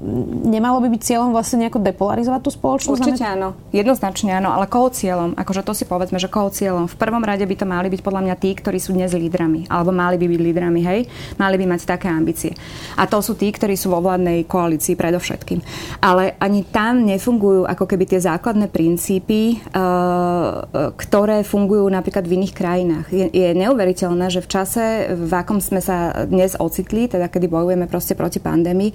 nemalo 0.49 0.81
by 0.81 0.89
byť 0.97 1.03
cieľom 1.05 1.31
vlastne 1.37 1.67
nejako 1.67 1.85
depolarizovať 1.85 2.41
tú 2.41 2.51
spoločnosť? 2.51 3.01
Určite 3.05 3.25
áno. 3.29 3.55
Jednoznačne 3.71 4.41
áno, 4.41 4.57
ale 4.57 4.67
koho 4.67 4.89
cieľom? 4.89 5.37
Akože 5.37 5.63
to 5.63 5.77
si 5.77 5.85
povedzme, 5.85 6.17
že 6.17 6.33
koho 6.33 6.49
cieľom? 6.49 6.89
V 6.89 6.97
prvom 6.97 7.21
rade 7.21 7.45
by 7.45 7.55
to 7.55 7.67
mali 7.69 7.93
byť 7.93 8.01
podľa 8.01 8.23
mňa 8.25 8.35
tí, 8.41 8.51
ktorí 8.57 8.81
sú 8.81 8.97
dnes 8.97 9.13
lídrami, 9.13 9.69
alebo 9.69 9.93
mali 9.93 10.17
by 10.17 10.27
byť 10.27 10.41
lídrami, 10.41 10.81
hej? 10.83 11.01
Mali 11.37 11.57
by 11.61 11.65
mať 11.77 11.81
také 11.85 12.09
ambície. 12.09 12.57
A 12.97 13.05
to 13.05 13.21
sú 13.21 13.37
tí, 13.37 13.53
ktorí 13.53 13.77
sú 13.77 13.93
vo 13.93 14.01
vládnej 14.01 14.49
koalícii 14.49 14.97
predovšetkým. 14.97 15.61
Ale 16.01 16.41
ani 16.41 16.65
tam 16.65 17.05
nefungujú 17.05 17.69
ako 17.69 17.85
keby 17.85 18.09
tie 18.09 18.21
základné 18.25 18.73
princípy, 18.73 19.61
uh, 19.77 20.65
ktoré 20.97 21.45
fungujú 21.45 21.85
napríklad 21.93 22.25
v 22.25 22.41
iných 22.41 22.55
krajinách. 22.57 23.07
Je, 23.13 23.27
je 23.29 23.49
neuveriteľné, 23.53 24.33
že 24.33 24.41
v 24.41 24.49
čase, 24.49 24.85
v 25.13 25.33
akom 25.35 25.59
sme 25.61 25.83
sa 25.83 26.25
dnes 26.25 26.57
ocitli, 26.57 27.11
teda 27.11 27.27
kedy 27.27 27.50
bojujeme 27.51 27.91
proste 27.91 28.15
proti 28.15 28.39
pandémii. 28.39 28.95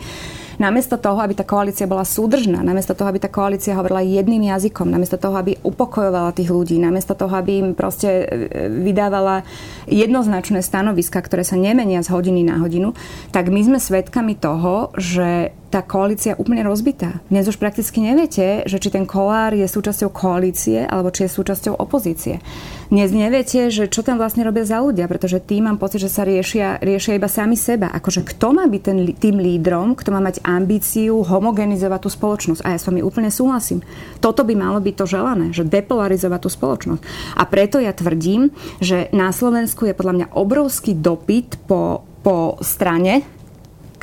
Namiesto 0.55 0.95
toho, 0.95 1.19
aby 1.19 1.35
tá 1.35 1.43
koalícia 1.43 1.83
bola 1.83 2.07
súdržná, 2.07 2.63
namiesto 2.63 2.95
toho, 2.95 3.11
aby 3.11 3.19
tá 3.19 3.27
koalícia 3.27 3.75
hovorila 3.75 3.99
jedným 3.99 4.47
jazykom, 4.47 4.87
namiesto 4.87 5.19
toho, 5.19 5.35
aby 5.35 5.59
upokojovala 5.59 6.31
tých 6.31 6.47
ľudí, 6.47 6.79
namiesto 6.79 7.11
toho, 7.11 7.35
aby 7.35 7.59
im 7.59 7.67
proste 7.75 8.23
e, 8.23 8.25
vydávala 8.71 9.43
jednoznačné 9.91 10.63
stanoviska, 10.63 11.19
ktoré 11.19 11.43
sa 11.43 11.59
nemenia 11.59 11.99
z 11.99 12.07
hodiny 12.15 12.47
na 12.47 12.63
hodinu, 12.63 12.95
tak 13.35 13.51
my 13.51 13.59
sme 13.67 13.79
svedkami 13.83 14.39
toho, 14.39 14.95
že 14.95 15.51
tá 15.75 15.83
koalícia 15.83 16.39
úplne 16.39 16.63
rozbitá. 16.63 17.19
Dnes 17.27 17.51
už 17.51 17.59
prakticky 17.59 17.99
neviete, 17.99 18.63
že 18.63 18.79
či 18.79 18.87
ten 18.87 19.03
kolár 19.03 19.51
je 19.51 19.67
súčasťou 19.67 20.07
koalície 20.07 20.87
alebo 20.87 21.11
či 21.11 21.27
je 21.27 21.35
súčasťou 21.35 21.75
opozície. 21.75 22.39
Dnes 22.87 23.11
neviete, 23.11 23.67
že 23.67 23.91
čo 23.91 23.99
tam 23.99 24.15
vlastne 24.15 24.47
robia 24.47 24.63
za 24.63 24.79
ľudia, 24.79 25.03
pretože 25.11 25.43
tým 25.43 25.67
mám 25.67 25.75
pocit, 25.75 25.99
že 25.99 26.07
sa 26.07 26.23
riešia, 26.23 26.79
riešia 26.79 27.19
iba 27.19 27.27
sami 27.27 27.59
seba. 27.59 27.91
Akože 27.91 28.23
kto 28.23 28.55
má 28.55 28.63
byť 28.71 28.81
ten, 28.87 28.97
tým 29.19 29.35
lídrom, 29.35 29.99
kto 29.99 30.15
má 30.15 30.23
mať 30.23 30.39
ambíciu 30.47 31.19
homogenizovať 31.27 31.99
tú 31.99 32.09
spoločnosť. 32.13 32.63
A 32.63 32.71
ja 32.71 32.79
s 32.79 32.87
vami 32.87 33.03
úplne 33.03 33.27
súhlasím. 33.27 33.83
Toto 34.23 34.47
by 34.47 34.55
malo 34.55 34.79
byť 34.79 34.95
to 34.95 35.05
želané, 35.11 35.51
že 35.51 35.67
depolarizovať 35.67 36.39
tú 36.39 36.49
spoločnosť. 36.55 37.03
A 37.35 37.43
preto 37.51 37.83
ja 37.83 37.91
tvrdím, 37.91 38.47
že 38.79 39.11
na 39.11 39.27
Slovensku 39.35 39.91
je 39.91 39.97
podľa 39.97 40.23
mňa 40.23 40.27
obrovský 40.39 40.95
dopyt 40.95 41.67
po, 41.67 42.07
po 42.23 42.55
strane, 42.63 43.34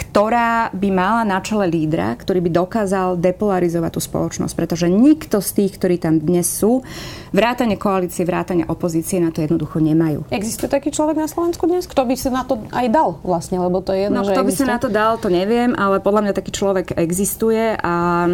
ktorá 0.02 0.74
by 0.74 0.88
mala 0.90 1.22
na 1.22 1.38
čele 1.38 1.70
lídra, 1.70 2.18
ktorý 2.18 2.42
by 2.42 2.50
dokázal 2.50 3.22
depolarizovať 3.22 3.90
tú 3.94 4.00
spoločnosť, 4.02 4.54
pretože 4.58 4.90
nikto 4.90 5.38
z 5.38 5.50
tých, 5.62 5.78
ktorí 5.78 6.02
tam 6.02 6.18
dnes 6.18 6.50
sú, 6.50 6.82
vrátane 7.30 7.78
koalície, 7.78 8.26
vrátane 8.26 8.66
opozície 8.66 9.22
na 9.22 9.30
to 9.30 9.40
jednoducho 9.40 9.78
nemajú. 9.78 10.26
Existuje 10.34 10.66
taký 10.66 10.90
človek 10.90 11.14
na 11.14 11.30
Slovensku 11.30 11.70
dnes? 11.70 11.86
Kto 11.86 12.02
by 12.02 12.14
sa 12.18 12.30
na 12.34 12.42
to 12.42 12.58
aj 12.74 12.86
dal 12.90 13.22
vlastne? 13.22 13.62
Lebo 13.62 13.78
to 13.78 13.94
je 13.94 14.10
jedno, 14.10 14.20
no, 14.20 14.26
že 14.26 14.34
kto 14.34 14.46
by 14.46 14.52
sa 14.52 14.66
na 14.66 14.78
to 14.82 14.88
dal, 14.90 15.16
to 15.22 15.30
neviem, 15.30 15.72
ale 15.78 16.02
podľa 16.02 16.28
mňa 16.28 16.32
taký 16.34 16.50
človek 16.50 16.98
existuje 16.98 17.78
a, 17.78 18.26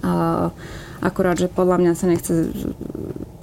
a 0.00 0.10
akurát, 1.02 1.34
že 1.34 1.50
podľa 1.50 1.76
mňa 1.82 1.92
sa 1.98 2.06
nechce 2.06 2.54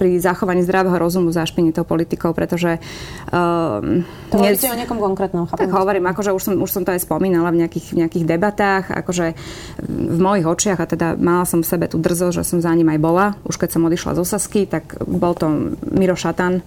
pri 0.00 0.16
zachovaní 0.16 0.64
zdravého 0.64 0.96
rozumu 0.96 1.28
zašpiniť 1.28 1.76
tou 1.76 1.84
politikou, 1.84 2.32
pretože... 2.32 2.80
Um, 3.28 4.08
to 4.32 4.40
dnes, 4.40 4.64
o 4.64 4.72
niekom 4.72 4.96
konkrétnom, 4.96 5.44
chápem. 5.44 5.68
Tak 5.68 5.76
hovorím, 5.76 6.08
akože 6.08 6.32
už 6.32 6.42
som, 6.42 6.54
už 6.56 6.70
som 6.72 6.82
to 6.88 6.96
aj 6.96 7.04
spomínala 7.04 7.52
v 7.52 7.60
nejakých, 7.60 7.92
v 7.92 7.96
nejakých 8.00 8.24
debatách, 8.24 8.84
akože 8.96 9.36
v 9.84 10.18
mojich 10.18 10.48
očiach, 10.48 10.80
a 10.80 10.88
teda 10.88 11.20
mala 11.20 11.44
som 11.44 11.60
v 11.60 11.68
sebe 11.68 11.84
tú 11.84 12.00
drzo, 12.00 12.32
že 12.32 12.48
som 12.48 12.64
za 12.64 12.72
ním 12.72 12.88
aj 12.88 12.96
bola, 12.96 13.26
už 13.44 13.60
keď 13.60 13.76
som 13.76 13.84
odišla 13.84 14.16
z 14.16 14.20
Osasky, 14.24 14.64
tak 14.64 14.96
bol 15.04 15.36
to 15.36 15.76
Miro 15.92 16.16
Šatan, 16.16 16.64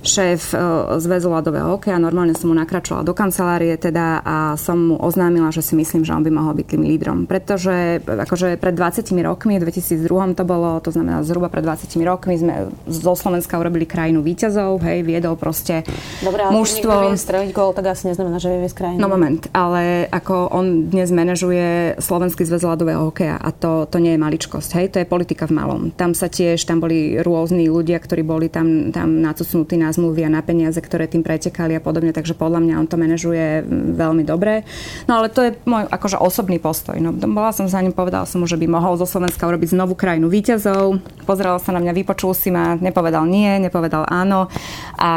šéf 0.00 0.56
e, 0.56 0.58
zväzu 0.96 1.28
ľadového 1.28 1.76
hokeja. 1.76 2.00
Normálne 2.00 2.32
som 2.32 2.48
mu 2.48 2.56
nakračovala 2.56 3.04
do 3.04 3.12
kancelárie 3.12 3.76
teda 3.76 4.24
a 4.24 4.36
som 4.56 4.92
mu 4.92 4.96
oznámila, 4.96 5.52
že 5.52 5.60
si 5.60 5.76
myslím, 5.76 6.02
že 6.02 6.16
on 6.16 6.24
by 6.24 6.32
mohol 6.32 6.56
byť 6.56 6.66
tým 6.66 6.82
lídrom. 6.84 7.28
Pretože 7.28 8.00
akože 8.04 8.56
pred 8.56 8.74
20 8.74 9.04
rokmi, 9.20 9.60
v 9.60 9.68
2002 9.68 10.36
to 10.36 10.44
bolo, 10.48 10.80
to 10.80 10.90
znamená 10.90 11.20
zhruba 11.20 11.52
pred 11.52 11.64
20 11.64 11.92
rokmi 12.00 12.40
sme 12.40 12.54
zo 12.88 13.12
Slovenska 13.12 13.60
urobili 13.60 13.84
krajinu 13.84 14.24
víťazov, 14.24 14.80
hej, 14.80 15.04
viedol 15.04 15.36
proste 15.36 15.84
Dobre, 16.24 16.48
ale 16.48 16.52
mužstvo. 16.56 17.12
Streliť 17.12 17.50
gol, 17.52 17.76
tak 17.76 17.92
asi 17.92 18.08
neznamená, 18.08 18.40
že 18.40 18.56
vie 18.56 18.70
krajinu. 18.72 19.00
No 19.02 19.12
moment, 19.12 19.44
ale 19.52 20.08
ako 20.08 20.48
on 20.48 20.88
dnes 20.88 21.12
manažuje 21.12 22.00
Slovenský 22.00 22.48
zväz 22.48 22.64
ľadového 22.64 23.12
hokeja 23.12 23.36
a 23.36 23.52
to, 23.52 23.84
to 23.84 24.00
nie 24.00 24.16
je 24.16 24.20
maličkosť, 24.20 24.70
hej, 24.80 24.86
to 24.94 24.96
je 25.02 25.06
politika 25.06 25.44
v 25.44 25.56
malom. 25.60 25.82
Tam 25.92 26.16
sa 26.16 26.32
tiež, 26.32 26.64
tam 26.64 26.80
boli 26.80 27.20
rôzni 27.20 27.68
ľudia, 27.68 28.00
ktorí 28.00 28.24
boli 28.24 28.48
tam, 28.48 28.94
tam 28.94 29.20
nacucnutí 29.20 29.76
na 29.76 29.89
zmluvy 29.92 30.26
a 30.26 30.30
na 30.30 30.42
peniaze, 30.42 30.78
ktoré 30.78 31.10
tým 31.10 31.22
pretekali 31.22 31.76
a 31.76 31.82
podobne, 31.82 32.14
takže 32.14 32.34
podľa 32.38 32.62
mňa 32.62 32.74
on 32.80 32.86
to 32.88 32.96
manažuje 32.96 33.62
veľmi 33.94 34.24
dobre. 34.24 34.64
No 35.10 35.20
ale 35.20 35.28
to 35.30 35.46
je 35.46 35.50
môj 35.66 35.86
akože 35.90 36.16
osobný 36.18 36.62
postoj. 36.62 36.96
No, 36.98 37.10
bola 37.12 37.50
som 37.50 37.66
za 37.66 37.82
ním, 37.82 37.94
povedala 37.94 38.24
som 38.24 38.42
mu, 38.42 38.46
že 38.46 38.56
by 38.56 38.66
mohol 38.70 38.96
zo 38.96 39.06
Slovenska 39.06 39.46
urobiť 39.46 39.74
znovu 39.74 39.98
krajinu 39.98 40.30
víťazov. 40.30 41.02
Pozrel 41.26 41.58
sa 41.58 41.70
na 41.74 41.80
mňa, 41.82 41.92
vypočul 41.94 42.32
si 42.34 42.48
ma, 42.54 42.78
nepovedal 42.78 43.26
nie, 43.26 43.60
nepovedal 43.60 44.06
áno 44.08 44.48
a 44.96 45.10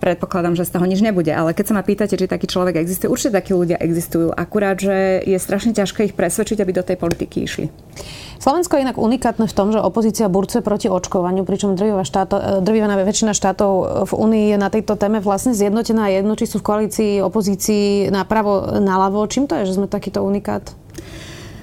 predpokladám, 0.00 0.56
že 0.56 0.66
z 0.66 0.74
toho 0.76 0.86
nič 0.88 1.00
nebude. 1.04 1.30
Ale 1.30 1.52
keď 1.52 1.64
sa 1.70 1.76
ma 1.76 1.82
pýtate, 1.84 2.16
či 2.16 2.26
taký 2.26 2.46
človek 2.48 2.80
existuje, 2.80 3.12
určite 3.12 3.36
takí 3.36 3.52
ľudia 3.52 3.78
existujú. 3.80 4.32
Akurát, 4.32 4.80
že 4.80 5.22
je 5.24 5.38
strašne 5.38 5.76
ťažké 5.76 6.10
ich 6.10 6.14
presvedčiť, 6.16 6.58
aby 6.60 6.72
do 6.72 6.86
tej 6.86 6.96
politiky 6.96 7.36
išli. 7.44 7.66
Slovensko 8.40 8.80
je 8.80 8.88
inak 8.88 8.96
unikátne 8.96 9.44
v 9.44 9.52
tom, 9.52 9.68
že 9.68 9.84
opozícia 9.84 10.32
burcuje 10.32 10.64
proti 10.64 10.88
očkovaniu, 10.88 11.44
pričom 11.44 11.76
drvivá, 11.76 12.08
štáto, 12.08 12.40
e, 12.40 13.04
väčšina 13.04 13.36
štátov 13.36 13.72
v 14.08 14.12
Únii 14.16 14.46
je 14.50 14.56
na 14.56 14.72
tejto 14.72 14.96
téme 14.96 15.20
vlastne 15.20 15.52
zjednotená 15.52 16.08
jedno, 16.08 16.32
či 16.40 16.48
sú 16.48 16.64
v 16.64 16.66
koalícii, 16.72 17.12
opozícii 17.20 18.08
napravo, 18.08 18.80
naľavo. 18.80 19.28
Čím 19.28 19.44
to 19.44 19.60
je, 19.60 19.68
že 19.68 19.76
sme 19.76 19.92
takýto 19.92 20.24
unikát? 20.24 20.72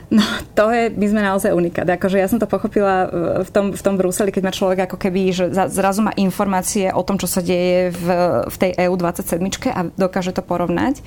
No, 0.08 0.24
to 0.56 0.72
je, 0.72 0.88
my 0.96 1.06
sme 1.12 1.20
naozaj 1.20 1.52
unikát. 1.52 1.84
Akože 1.84 2.16
ja 2.16 2.32
som 2.32 2.40
to 2.40 2.48
pochopila 2.48 3.12
v 3.44 3.50
tom, 3.52 3.76
v 3.76 3.82
tom 3.84 4.00
Bruseli, 4.00 4.32
keď 4.32 4.44
má 4.48 4.56
človek 4.56 4.88
ako 4.88 4.96
keby, 4.96 5.22
že 5.36 5.46
zrazu 5.52 6.00
má 6.00 6.16
informácie 6.16 6.88
o 6.96 7.04
tom, 7.04 7.20
čo 7.20 7.28
sa 7.28 7.44
deje 7.44 7.92
v, 7.92 8.06
v 8.48 8.56
tej 8.56 8.72
EU27 8.88 9.44
a 9.68 9.92
dokáže 10.00 10.32
to 10.32 10.40
porovnať. 10.40 11.04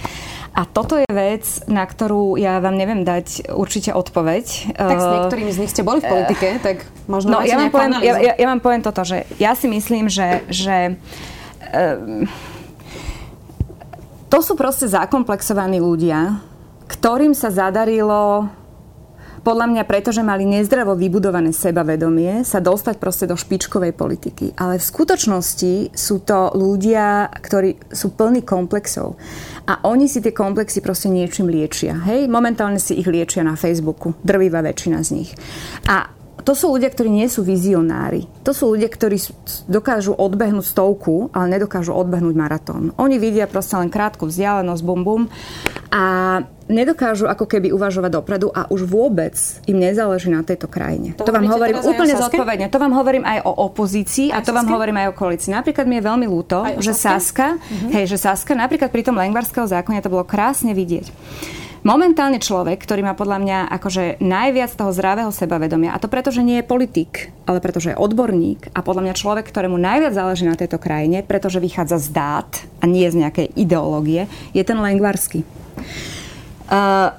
A 0.52 0.68
toto 0.68 1.00
je 1.00 1.08
vec, 1.08 1.48
na 1.64 1.88
ktorú 1.88 2.36
ja 2.36 2.60
vám 2.60 2.76
neviem 2.76 3.00
dať 3.00 3.48
určite 3.56 3.96
odpoveď. 3.96 4.76
Tak 4.76 4.98
s 5.00 5.08
niektorými 5.16 5.48
z 5.48 5.58
nich 5.64 5.72
ste 5.72 5.80
boli 5.80 6.04
v 6.04 6.20
politike, 6.20 6.60
tak 6.60 6.84
možno 7.08 7.40
no, 7.40 7.46
ja 7.46 7.56
vám, 7.56 7.72
poviem, 7.72 8.04
ja, 8.04 8.20
ja, 8.20 8.32
ja 8.36 8.46
vám 8.52 8.60
poviem 8.60 8.84
toto, 8.84 9.00
že 9.00 9.24
ja 9.40 9.56
si 9.56 9.64
myslím, 9.64 10.12
že, 10.12 10.44
že 10.52 11.00
um, 11.72 12.28
to 14.28 14.44
sú 14.44 14.60
proste 14.60 14.92
zakomplexovaní 14.92 15.80
ľudia, 15.80 16.44
ktorým 16.84 17.32
sa 17.32 17.48
zadarilo 17.48 18.59
podľa 19.40 19.66
mňa 19.72 19.82
preto, 19.88 20.12
že 20.12 20.20
mali 20.20 20.44
nezdravo 20.44 20.92
vybudované 20.92 21.50
sebavedomie, 21.56 22.44
sa 22.44 22.60
dostať 22.60 23.00
proste 23.00 23.24
do 23.24 23.34
špičkovej 23.34 23.96
politiky. 23.96 24.52
Ale 24.60 24.76
v 24.76 24.84
skutočnosti 24.84 25.96
sú 25.96 26.16
to 26.22 26.52
ľudia, 26.52 27.32
ktorí 27.40 27.90
sú 27.90 28.12
plní 28.12 28.44
komplexov. 28.44 29.16
A 29.64 29.80
oni 29.88 30.06
si 30.06 30.20
tie 30.20 30.36
komplexy 30.36 30.84
proste 30.84 31.08
niečím 31.08 31.48
liečia. 31.48 31.96
Hej, 32.04 32.28
momentálne 32.28 32.78
si 32.78 33.00
ich 33.00 33.08
liečia 33.08 33.40
na 33.40 33.56
Facebooku. 33.56 34.12
Drvivá 34.20 34.60
väčšina 34.60 35.00
z 35.00 35.08
nich. 35.16 35.30
A 35.88 36.19
to 36.40 36.52
sú 36.56 36.72
ľudia, 36.74 36.90
ktorí 36.90 37.10
nie 37.12 37.28
sú 37.28 37.44
vizionári. 37.44 38.26
To 38.44 38.52
sú 38.52 38.72
ľudia, 38.74 38.88
ktorí 38.88 39.16
dokážu 39.68 40.16
odbehnúť 40.16 40.66
stovku, 40.66 41.30
ale 41.30 41.60
nedokážu 41.60 41.92
odbehnúť 41.94 42.34
maratón. 42.36 42.96
Oni 42.96 43.20
vidia 43.20 43.50
proste 43.50 43.76
len 43.76 43.92
krátku 43.92 44.28
vzdialenosť, 44.28 44.82
bum 44.82 45.00
bum 45.02 45.22
a 45.90 46.02
nedokážu 46.70 47.26
ako 47.26 47.50
keby 47.50 47.74
uvažovať 47.74 48.10
dopredu 48.14 48.48
a 48.54 48.70
už 48.70 48.86
vôbec 48.86 49.34
im 49.66 49.76
nezáleží 49.82 50.30
na 50.30 50.46
tejto 50.46 50.70
krajine. 50.70 51.18
To, 51.18 51.26
to 51.26 51.34
vám 51.34 51.50
hovorím 51.50 51.82
úplne 51.82 52.14
zodpovedne. 52.14 52.66
To 52.70 52.78
vám 52.78 52.94
hovorím 52.94 53.24
aj 53.26 53.38
o 53.42 53.52
opozícii 53.66 54.30
aj 54.30 54.38
a 54.38 54.46
to 54.46 54.54
vám 54.54 54.70
hovorím 54.70 54.96
aj 55.02 55.06
o 55.10 55.14
koalícii. 55.18 55.50
Napríklad 55.50 55.90
mi 55.90 55.98
je 55.98 56.06
veľmi 56.06 56.26
ľúto, 56.30 56.62
že 56.78 56.94
Saska, 56.94 57.58
uh-huh. 57.58 57.90
hej, 57.90 58.06
že 58.06 58.16
Saska 58.22 58.54
napríklad 58.54 58.94
pri 58.94 59.02
tom 59.02 59.18
Lengvarského 59.18 59.66
zákone 59.66 59.98
to 59.98 60.14
bolo 60.14 60.22
krásne 60.22 60.70
vidieť 60.70 61.10
Momentálne 61.80 62.36
človek, 62.36 62.76
ktorý 62.84 63.00
má 63.00 63.16
podľa 63.16 63.40
mňa 63.40 63.58
akože 63.72 64.20
najviac 64.20 64.68
toho 64.76 64.92
zdravého 64.92 65.32
sebavedomia, 65.32 65.96
a 65.96 66.02
to 66.02 66.12
preto, 66.12 66.28
že 66.28 66.44
nie 66.44 66.60
je 66.60 66.68
politik, 66.68 67.32
ale 67.48 67.56
preto, 67.64 67.80
že 67.80 67.96
je 67.96 68.00
odborník 68.00 68.68
a 68.76 68.84
podľa 68.84 69.08
mňa 69.08 69.14
človek, 69.16 69.48
ktorému 69.48 69.80
najviac 69.80 70.12
záleží 70.12 70.44
na 70.44 70.60
tejto 70.60 70.76
krajine, 70.76 71.24
pretože 71.24 71.56
vychádza 71.56 71.96
z 71.96 72.08
dát 72.12 72.50
a 72.80 72.84
nie 72.84 73.08
z 73.08 73.24
nejakej 73.24 73.56
ideológie, 73.56 74.28
je 74.52 74.60
ten 74.60 74.76
Lengvarsky. 74.76 75.40
Uh, 76.68 77.16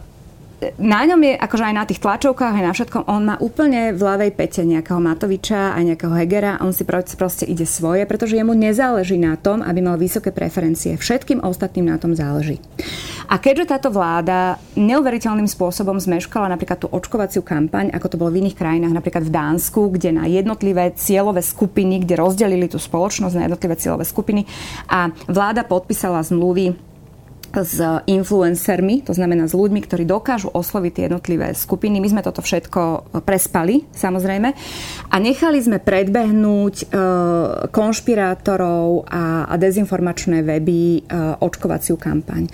na 0.78 1.02
ňom 1.10 1.18
je, 1.26 1.34
akože 1.42 1.64
aj 1.66 1.76
na 1.76 1.86
tých 1.90 1.98
tlačovkách, 1.98 2.54
aj 2.54 2.66
na 2.70 2.74
všetkom, 2.74 3.04
on 3.10 3.22
má 3.26 3.36
úplne 3.42 3.98
v 3.98 4.02
ľavej 4.02 4.32
pete 4.38 4.62
nejakého 4.62 5.02
Matoviča 5.02 5.74
aj 5.74 5.84
nejakého 5.94 6.14
Hegera, 6.14 6.62
on 6.62 6.70
si 6.70 6.86
proste 6.86 7.50
ide 7.50 7.66
svoje, 7.66 8.06
pretože 8.06 8.38
jemu 8.38 8.54
nezáleží 8.54 9.18
na 9.18 9.34
tom, 9.42 9.66
aby 9.66 9.82
mal 9.82 9.98
vysoké 9.98 10.30
preferencie. 10.30 11.02
Všetkým 11.02 11.42
ostatným 11.42 11.90
na 11.90 11.98
tom 11.98 12.14
záleží. 12.14 12.62
A 13.26 13.42
keďže 13.42 13.74
táto 13.74 13.90
vláda 13.90 14.62
neuveriteľným 14.78 15.50
spôsobom 15.50 15.98
zmeškala 15.98 16.52
napríklad 16.52 16.84
tú 16.84 16.88
očkovaciu 16.94 17.42
kampaň, 17.42 17.90
ako 17.90 18.08
to 18.14 18.20
bolo 18.22 18.30
v 18.30 18.46
iných 18.46 18.60
krajinách, 18.60 18.94
napríklad 18.94 19.26
v 19.26 19.34
Dánsku, 19.34 19.98
kde 19.98 20.14
na 20.14 20.30
jednotlivé 20.30 20.94
cieľové 20.94 21.42
skupiny, 21.42 22.06
kde 22.06 22.22
rozdelili 22.22 22.70
tú 22.70 22.78
spoločnosť 22.78 23.34
na 23.34 23.44
jednotlivé 23.50 23.76
cieľové 23.80 24.06
skupiny 24.06 24.46
a 24.86 25.10
vláda 25.26 25.66
podpísala 25.66 26.22
zmluvy 26.22 26.91
s 27.52 27.84
influencermi, 28.08 29.04
to 29.04 29.12
znamená 29.12 29.46
s 29.46 29.54
ľuďmi, 29.54 29.84
ktorí 29.84 30.08
dokážu 30.08 30.48
osloviť 30.52 30.92
tie 30.96 31.04
jednotlivé 31.12 31.52
skupiny. 31.52 32.00
My 32.00 32.08
sme 32.08 32.22
toto 32.24 32.40
všetko 32.40 33.12
prespali, 33.28 33.84
samozrejme. 33.92 34.50
A 35.12 35.16
nechali 35.20 35.60
sme 35.60 35.84
predbehnúť 35.84 36.76
e, 36.80 36.86
konšpirátorov 37.68 39.04
a, 39.12 39.52
dezinformačné 39.60 40.42
weby 40.48 40.80
e, 40.98 41.02
očkovaciu 41.44 42.00
kampaň. 42.00 42.48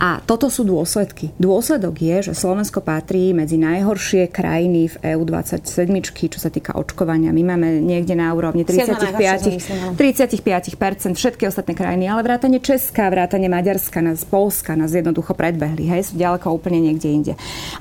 A 0.00 0.24
toto 0.24 0.48
sú 0.48 0.64
dôsledky. 0.64 1.36
Dôsledok 1.36 2.00
je, 2.00 2.32
že 2.32 2.32
Slovensko 2.32 2.80
patrí 2.80 3.36
medzi 3.36 3.60
najhoršie 3.60 4.32
krajiny 4.32 4.88
v 4.88 4.96
EU27, 5.16 5.88
čo 6.32 6.40
sa 6.40 6.48
týka 6.48 6.74
očkovania. 6.74 7.30
My 7.30 7.54
máme 7.54 7.84
niekde 7.84 8.16
na 8.16 8.32
úrovni 8.32 8.64
35, 8.64 9.94
35% 9.94 11.14
všetky 11.14 11.44
ostatné 11.44 11.74
krajiny, 11.76 12.08
ale 12.08 12.24
vrátane 12.24 12.58
Česká, 12.62 13.12
vrátane 13.12 13.46
Maďarska 13.50 14.00
nás 14.00 14.24
Polska 14.38 14.78
nás 14.78 14.94
jednoducho 14.94 15.34
predbehli, 15.34 15.90
hej, 15.90 16.06
sú 16.06 16.14
ďaleko 16.14 16.54
úplne 16.54 16.78
niekde 16.78 17.10
inde. 17.10 17.32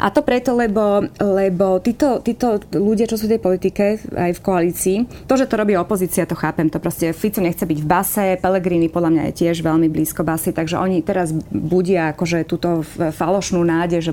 A 0.02 0.10
to 0.10 0.26
preto, 0.26 0.58
lebo, 0.58 1.06
lebo 1.22 1.78
títo, 1.86 2.26
títo 2.26 2.58
ľudia, 2.74 3.06
čo 3.06 3.14
sú 3.14 3.30
v 3.30 3.38
tej 3.38 3.42
politike, 3.46 4.02
aj 4.10 4.32
v 4.34 4.42
koalícii, 4.42 4.98
to, 5.30 5.38
že 5.38 5.46
to 5.46 5.54
robí 5.54 5.78
opozícia, 5.78 6.26
to 6.26 6.34
chápem, 6.34 6.74
to 6.74 6.82
proste 6.82 7.14
Fico 7.14 7.46
nechce 7.46 7.62
byť 7.62 7.78
v 7.78 7.86
base, 7.86 8.26
Pelegrini 8.42 8.90
podľa 8.90 9.14
mňa 9.14 9.24
je 9.30 9.38
tiež 9.46 9.62
veľmi 9.62 9.86
blízko 9.86 10.26
basy, 10.26 10.50
takže 10.50 10.82
oni 10.82 11.06
teraz 11.06 11.30
budia 11.54 12.18
akože 12.18 12.50
túto 12.50 12.82
falošnú 12.98 13.62
nádej, 13.62 14.10
že 14.10 14.12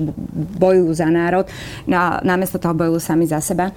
bojujú 0.61 0.93
za 0.93 1.09
národ, 1.09 1.49
no 1.89 2.21
namiesto 2.21 2.61
toho 2.61 2.77
bojujú 2.77 3.01
sami 3.01 3.25
za 3.25 3.41
seba. 3.41 3.73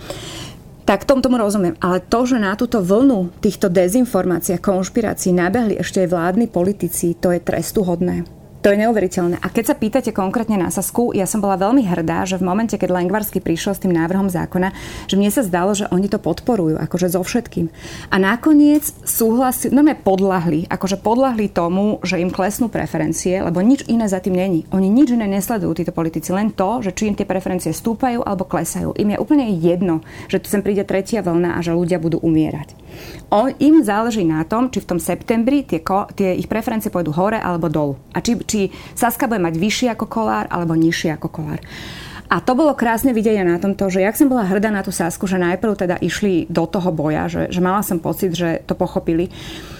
Tak 0.84 1.04
tom 1.04 1.20
tomu 1.20 1.36
rozumiem. 1.36 1.76
Ale 1.84 2.00
to, 2.00 2.24
že 2.24 2.40
na 2.40 2.56
túto 2.56 2.80
vlnu 2.80 3.28
týchto 3.44 3.68
dezinformácií 3.68 4.56
a 4.56 4.64
konšpirácií 4.64 5.36
nabehli 5.36 5.76
ešte 5.76 6.00
aj 6.04 6.12
vládni 6.12 6.48
politici, 6.48 7.12
to 7.12 7.28
je 7.28 7.44
trestuhodné. 7.44 8.37
To 8.58 8.74
je 8.74 8.82
neuveriteľné. 8.82 9.38
A 9.38 9.54
keď 9.54 9.64
sa 9.70 9.78
pýtate 9.78 10.10
konkrétne 10.10 10.58
na 10.58 10.66
Sasku, 10.74 11.14
ja 11.14 11.30
som 11.30 11.38
bola 11.38 11.54
veľmi 11.54 11.86
hrdá, 11.86 12.26
že 12.26 12.42
v 12.42 12.46
momente, 12.50 12.74
keď 12.74 12.90
Lengvarsky 12.90 13.38
prišiel 13.38 13.78
s 13.78 13.82
tým 13.86 13.94
návrhom 13.94 14.26
zákona, 14.26 14.74
že 15.06 15.14
mne 15.14 15.30
sa 15.30 15.46
zdalo, 15.46 15.78
že 15.78 15.86
oni 15.94 16.10
to 16.10 16.18
podporujú, 16.18 16.74
akože 16.74 17.14
so 17.14 17.22
všetkým. 17.22 17.70
A 18.10 18.18
nakoniec 18.18 18.82
súhlasili, 19.06 19.70
no 19.70 19.86
podľahli, 19.86 20.66
akože 20.66 20.98
podľahli 20.98 21.54
tomu, 21.54 22.02
že 22.02 22.18
im 22.18 22.34
klesnú 22.34 22.66
preferencie, 22.66 23.38
lebo 23.38 23.62
nič 23.62 23.86
iné 23.86 24.10
za 24.10 24.18
tým 24.18 24.34
není. 24.34 24.66
Oni 24.74 24.90
nič 24.90 25.14
iné 25.14 25.30
nesledujú, 25.30 25.78
títo 25.78 25.94
politici, 25.94 26.34
len 26.34 26.50
to, 26.50 26.82
že 26.82 26.90
či 26.98 27.06
im 27.06 27.14
tie 27.14 27.30
preferencie 27.30 27.70
stúpajú 27.70 28.26
alebo 28.26 28.42
klesajú. 28.42 28.90
Im 28.98 29.14
je 29.14 29.22
úplne 29.22 29.46
jedno, 29.54 30.02
že 30.26 30.42
tu 30.42 30.50
sem 30.50 30.66
príde 30.66 30.82
tretia 30.82 31.22
vlna 31.22 31.54
a 31.54 31.62
že 31.62 31.78
ľudia 31.78 32.02
budú 32.02 32.18
umierať. 32.18 32.74
O, 33.28 33.48
im 33.48 33.84
záleží 33.84 34.24
na 34.24 34.44
tom, 34.48 34.72
či 34.72 34.80
v 34.80 34.88
tom 34.94 35.00
septembri 35.00 35.64
tie, 35.64 35.84
tie 36.16 36.36
ich 36.36 36.48
preferencie 36.48 36.88
pôjdu 36.88 37.12
hore 37.12 37.36
alebo 37.36 37.68
dolu. 37.68 37.94
A 38.16 38.24
či, 38.24 38.38
či 38.44 38.60
Saska 38.96 39.28
bude 39.28 39.42
mať 39.42 39.54
vyšší 39.60 39.86
ako 39.92 40.06
Kolár 40.08 40.46
alebo 40.48 40.72
nižší 40.78 41.12
ako 41.12 41.28
Kolár. 41.28 41.60
A 42.28 42.44
to 42.44 42.52
bolo 42.52 42.76
krásne 42.76 43.16
vidieť 43.16 43.40
na 43.40 43.56
tomto, 43.56 43.88
že 43.88 44.04
jak 44.04 44.12
som 44.12 44.28
bola 44.28 44.44
hrdá 44.44 44.68
na 44.68 44.84
tú 44.84 44.92
Sasku, 44.92 45.24
že 45.24 45.40
najprv 45.40 45.72
teda 45.80 45.96
išli 45.96 46.44
do 46.52 46.68
toho 46.68 46.92
boja, 46.92 47.24
že, 47.24 47.48
že 47.48 47.64
mala 47.64 47.80
som 47.80 47.96
pocit, 47.96 48.36
že 48.36 48.60
to 48.68 48.76
pochopili 48.76 49.32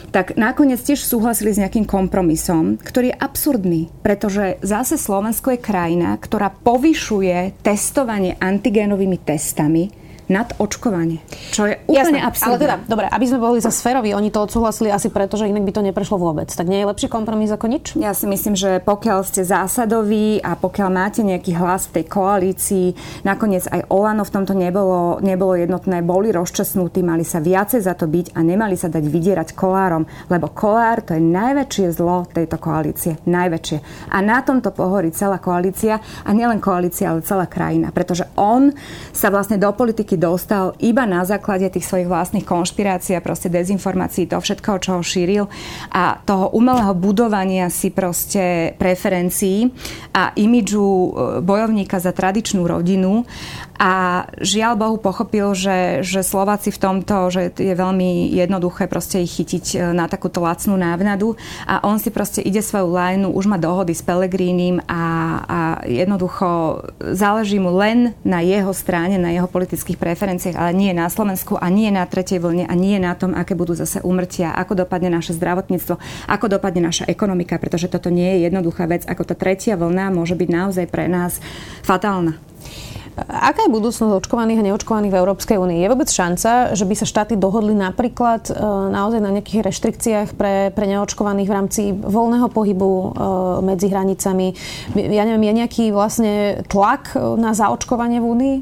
tak 0.09 0.41
nakoniec 0.41 0.81
tiež 0.81 1.05
súhlasili 1.05 1.53
s 1.53 1.61
nejakým 1.61 1.85
kompromisom, 1.85 2.81
ktorý 2.81 3.13
je 3.13 3.21
absurdný, 3.21 3.83
pretože 4.01 4.57
zase 4.65 4.97
Slovensko 4.97 5.53
je 5.53 5.61
krajina, 5.61 6.17
ktorá 6.17 6.49
povyšuje 6.49 7.61
testovanie 7.61 8.33
antigénovými 8.41 9.21
testami 9.21 9.93
nad 10.29 10.53
očkovanie. 10.61 11.25
Čo 11.51 11.65
je 11.67 11.81
úplne 11.89 11.97
Jasné, 11.97 12.19
absurdné. 12.21 12.49
Ale 12.53 12.57
teda, 12.61 12.77
dobre, 12.85 13.07
aby 13.09 13.25
sme 13.25 13.39
boli 13.41 13.59
za 13.65 13.73
sférovi, 13.73 14.13
oni 14.13 14.29
to 14.29 14.45
odsúhlasili 14.45 14.93
asi 14.93 15.09
preto, 15.09 15.41
že 15.41 15.49
inak 15.49 15.65
by 15.65 15.73
to 15.73 15.83
neprešlo 15.83 16.21
vôbec. 16.21 16.53
Tak 16.53 16.69
nie 16.69 16.85
je 16.85 16.89
lepší 16.89 17.09
kompromis 17.09 17.49
ako 17.49 17.67
nič? 17.67 17.97
Ja 17.97 18.13
si 18.13 18.29
myslím, 18.29 18.53
že 18.53 18.85
pokiaľ 18.85 19.25
ste 19.25 19.43
zásadoví 19.43 20.45
a 20.45 20.53
pokiaľ 20.55 20.89
máte 20.93 21.25
nejaký 21.25 21.57
hlas 21.57 21.89
v 21.89 22.01
tej 22.01 22.05
koalícii, 22.13 22.87
nakoniec 23.25 23.65
aj 23.73 23.89
Olano 23.89 24.23
v 24.29 24.35
tomto 24.37 24.53
nebolo, 24.53 25.17
nebolo 25.25 25.57
jednotné, 25.57 26.05
boli 26.05 26.29
rozčasnutí, 26.29 27.01
mali 27.01 27.25
sa 27.25 27.41
viacej 27.41 27.81
za 27.81 27.97
to 27.97 28.05
byť 28.05 28.37
a 28.37 28.45
nemali 28.45 28.77
sa 28.77 28.93
dať 28.93 29.05
vydierať 29.09 29.49
kolárom, 29.57 30.05
lebo 30.29 30.53
kolár 30.53 31.01
to 31.01 31.17
je 31.17 31.23
najväčšie 31.25 31.97
zlo 31.97 32.29
tejto 32.29 32.61
koalície. 32.61 33.17
Najväčšie. 33.25 34.11
A 34.13 34.21
na 34.21 34.45
tomto 34.45 34.77
pohorí 34.77 35.09
celá 35.09 35.41
koalícia 35.41 35.97
a 36.27 36.31
nielen 36.37 36.61
koalícia, 36.61 37.09
ale 37.09 37.25
celá 37.25 37.49
krajina. 37.49 37.89
Pretože 37.89 38.29
on 38.37 38.75
sa 39.15 39.33
vlastne 39.33 39.57
do 39.57 39.73
politiky 39.73 40.18
dostal 40.19 40.75
iba 40.83 41.07
na 41.07 41.23
základe 41.23 41.71
tých 41.71 41.87
svojich 41.87 42.11
vlastných 42.11 42.45
konšpirácií 42.45 43.15
a 43.15 43.25
proste 43.25 43.47
dezinformácií, 43.49 44.27
toho 44.27 44.43
všetkého, 44.43 44.77
čo 44.83 44.91
ho 44.99 45.03
šíril 45.03 45.47
a 45.95 46.19
toho 46.27 46.51
umelého 46.53 46.93
budovania 46.99 47.71
si 47.71 47.95
proste 47.95 48.75
preferencií 48.77 49.71
a 50.13 50.35
imidžu 50.35 50.83
e, 50.85 51.11
bojovníka 51.41 52.03
za 52.03 52.11
tradičnú 52.11 52.67
rodinu 52.67 53.23
a 53.79 54.27
žiaľ 54.43 54.75
Bohu 54.75 54.99
pochopil, 54.99 55.55
že, 55.55 56.03
že 56.03 56.27
Slováci 56.27 56.75
v 56.75 56.83
tomto, 56.83 57.31
že 57.31 57.55
je 57.55 57.75
veľmi 57.79 58.27
jednoduché 58.35 58.91
proste 58.91 59.23
ich 59.23 59.39
chytiť 59.39 59.65
e, 59.71 59.77
na 59.95 60.11
takúto 60.11 60.43
lacnú 60.43 60.75
návnadu 60.75 61.39
a 61.63 61.79
on 61.87 62.03
si 62.03 62.11
proste 62.11 62.43
ide 62.43 62.59
svoju 62.59 62.91
lajnu, 62.91 63.31
už 63.31 63.47
má 63.47 63.55
dohody 63.55 63.95
s 63.95 64.03
Pelegrínim 64.03 64.83
a, 64.91 65.03
a 65.47 65.59
jednoducho 65.87 66.83
záleží 67.15 67.63
mu 67.63 67.71
len 67.79 68.19
na 68.27 68.43
jeho 68.43 68.75
strane, 68.75 69.15
na 69.15 69.31
jeho 69.31 69.47
politických 69.47 69.95
preferenciách, 69.95 70.59
ale 70.59 70.75
nie 70.75 70.91
na 70.91 71.07
Slovensku 71.07 71.55
a 71.55 71.71
nie 71.71 71.95
na 71.95 72.03
tretej 72.03 72.43
vlne 72.43 72.67
a 72.67 72.75
nie 72.75 72.99
na 72.99 73.15
tom, 73.15 73.31
aké 73.31 73.55
budú 73.55 73.79
zase 73.79 74.03
umrtia, 74.03 74.59
ako 74.59 74.83
dopadne 74.83 75.15
naše 75.15 75.39
zdravotníctvo, 75.39 76.03
ako 76.27 76.47
dopadne 76.51 76.83
naša 76.83 77.07
ekonomika, 77.07 77.63
pretože 77.63 77.87
toto 77.87 78.11
nie 78.11 78.43
je 78.43 78.51
jednoduchá 78.51 78.91
vec, 78.91 79.07
ako 79.07 79.23
tá 79.23 79.39
tretia 79.39 79.79
vlna 79.79 80.11
môže 80.11 80.35
byť 80.35 80.49
naozaj 80.51 80.87
pre 80.91 81.07
nás 81.07 81.39
fatálna. 81.87 82.43
Aká 83.27 83.67
je 83.67 83.75
budúcnosť 83.75 84.23
očkovaných 84.23 84.63
a 84.63 84.67
neočkovaných 84.71 85.11
v 85.11 85.21
Európskej 85.21 85.57
únii? 85.59 85.83
Je 85.83 85.91
vôbec 85.91 86.07
šanca, 86.07 86.77
že 86.79 86.85
by 86.87 86.95
sa 86.95 87.07
štáty 87.09 87.35
dohodli 87.35 87.75
napríklad 87.75 88.47
e, 88.49 88.53
naozaj 88.95 89.19
na 89.19 89.35
nejakých 89.35 89.67
reštrikciách 89.67 90.29
pre, 90.39 90.71
pre 90.71 90.87
neočkovaných 90.87 91.49
v 91.51 91.57
rámci 91.57 91.83
voľného 91.91 92.49
pohybu 92.53 92.91
e, 92.91 93.07
medzi 93.67 93.91
hranicami? 93.91 94.55
Ja 94.95 95.27
neviem, 95.27 95.51
je 95.51 95.59
nejaký 95.65 95.85
vlastne 95.91 96.63
tlak 96.71 97.19
na 97.19 97.57
zaočkovanie 97.57 98.23
v 98.23 98.27
únii? 98.27 98.57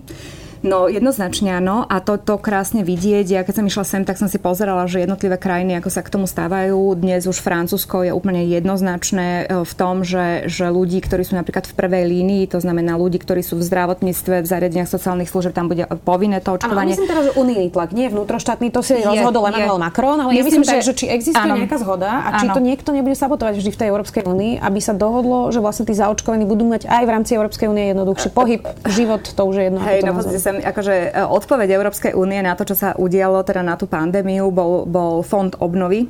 No 0.66 0.90
jednoznačne 0.90 1.62
áno 1.62 1.86
a 1.86 2.02
to, 2.02 2.18
to 2.18 2.36
krásne 2.42 2.82
vidieť. 2.82 3.26
Ja 3.30 3.40
keď 3.46 3.62
som 3.62 3.66
išla 3.70 3.84
sem, 3.86 4.02
tak 4.02 4.18
som 4.18 4.26
si 4.26 4.42
pozerala, 4.42 4.90
že 4.90 5.06
jednotlivé 5.06 5.38
krajiny, 5.38 5.78
ako 5.78 5.88
sa 5.94 6.02
k 6.02 6.10
tomu 6.10 6.26
stávajú. 6.26 6.98
Dnes 6.98 7.24
už 7.24 7.38
Francúzsko 7.38 8.02
je 8.02 8.10
úplne 8.10 8.42
jednoznačné 8.50 9.46
e, 9.46 9.62
v 9.62 9.72
tom, 9.78 10.02
že, 10.02 10.50
že 10.50 10.66
ľudí, 10.66 10.98
ktorí 10.98 11.22
sú 11.22 11.38
napríklad 11.38 11.70
v 11.70 11.74
prvej 11.78 12.04
línii, 12.10 12.50
to 12.50 12.58
znamená 12.58 12.98
ľudí, 12.98 13.22
ktorí 13.22 13.46
sú 13.46 13.56
v 13.56 13.64
zdravotníctve, 13.64 14.42
v 14.42 14.46
zariadeniach 14.46 14.90
sociálnych 14.90 15.30
služieb, 15.30 15.54
tam 15.54 15.70
bude 15.70 15.86
povinné 16.02 16.42
to 16.42 16.58
očkovanie. 16.58 16.92
Áno, 16.92 16.98
myslím 16.98 17.08
teraz, 17.08 17.24
že 17.30 17.32
unijný 17.38 17.68
tlak, 17.70 17.90
nie 17.94 18.10
vnútroštátny, 18.10 18.66
to 18.74 18.82
si 18.82 18.98
je, 18.98 19.06
rozhodol 19.06 19.46
Emmanuel 19.46 19.78
Macron, 19.78 20.18
ale 20.18 20.34
myslím, 20.34 20.42
ja 20.42 20.44
myslím, 20.50 20.64
že, 20.66 20.76
že 20.82 20.92
či 20.98 21.06
existuje 21.06 21.46
áno, 21.46 21.62
nejaká 21.62 21.78
zhoda 21.78 22.10
a 22.26 22.28
či 22.42 22.50
áno. 22.50 22.54
to 22.58 22.60
niekto 22.60 22.90
nebude 22.90 23.14
sabotovať 23.14 23.54
vždy 23.62 23.70
v 23.70 23.78
tej 23.78 23.88
Európskej 23.94 24.22
únii, 24.26 24.52
aby 24.58 24.80
sa 24.82 24.92
dohodlo, 24.98 25.54
že 25.54 25.62
vlastne 25.62 25.86
tí 25.86 25.94
zaočkovaní 25.94 26.42
budú 26.42 26.66
mať 26.66 26.90
aj 26.90 27.02
v 27.06 27.10
rámci 27.10 27.30
Európskej 27.38 27.70
únie 27.70 27.94
jednoduchší 27.94 28.28
pohyb, 28.34 28.62
život, 28.90 29.22
to 29.22 29.42
už 29.46 29.54
je 29.54 29.64
jedno. 29.70 29.80
Hej, 29.86 30.00
no, 30.02 30.18
akože 30.62 30.94
e, 31.12 31.24
odpoveď 31.24 31.68
Európskej 31.76 32.12
únie 32.14 32.40
na 32.40 32.56
to, 32.56 32.64
čo 32.68 32.76
sa 32.76 32.94
udialo 32.96 33.42
teda 33.42 33.60
na 33.64 33.74
tú 33.74 33.90
pandémiu, 33.90 34.48
bol, 34.54 34.86
bol 34.88 35.20
fond 35.26 35.52
obnovy 35.58 36.08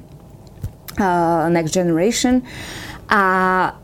uh, 0.99 1.49
Next 1.49 1.73
Generation. 1.73 2.43
A, 3.07 3.23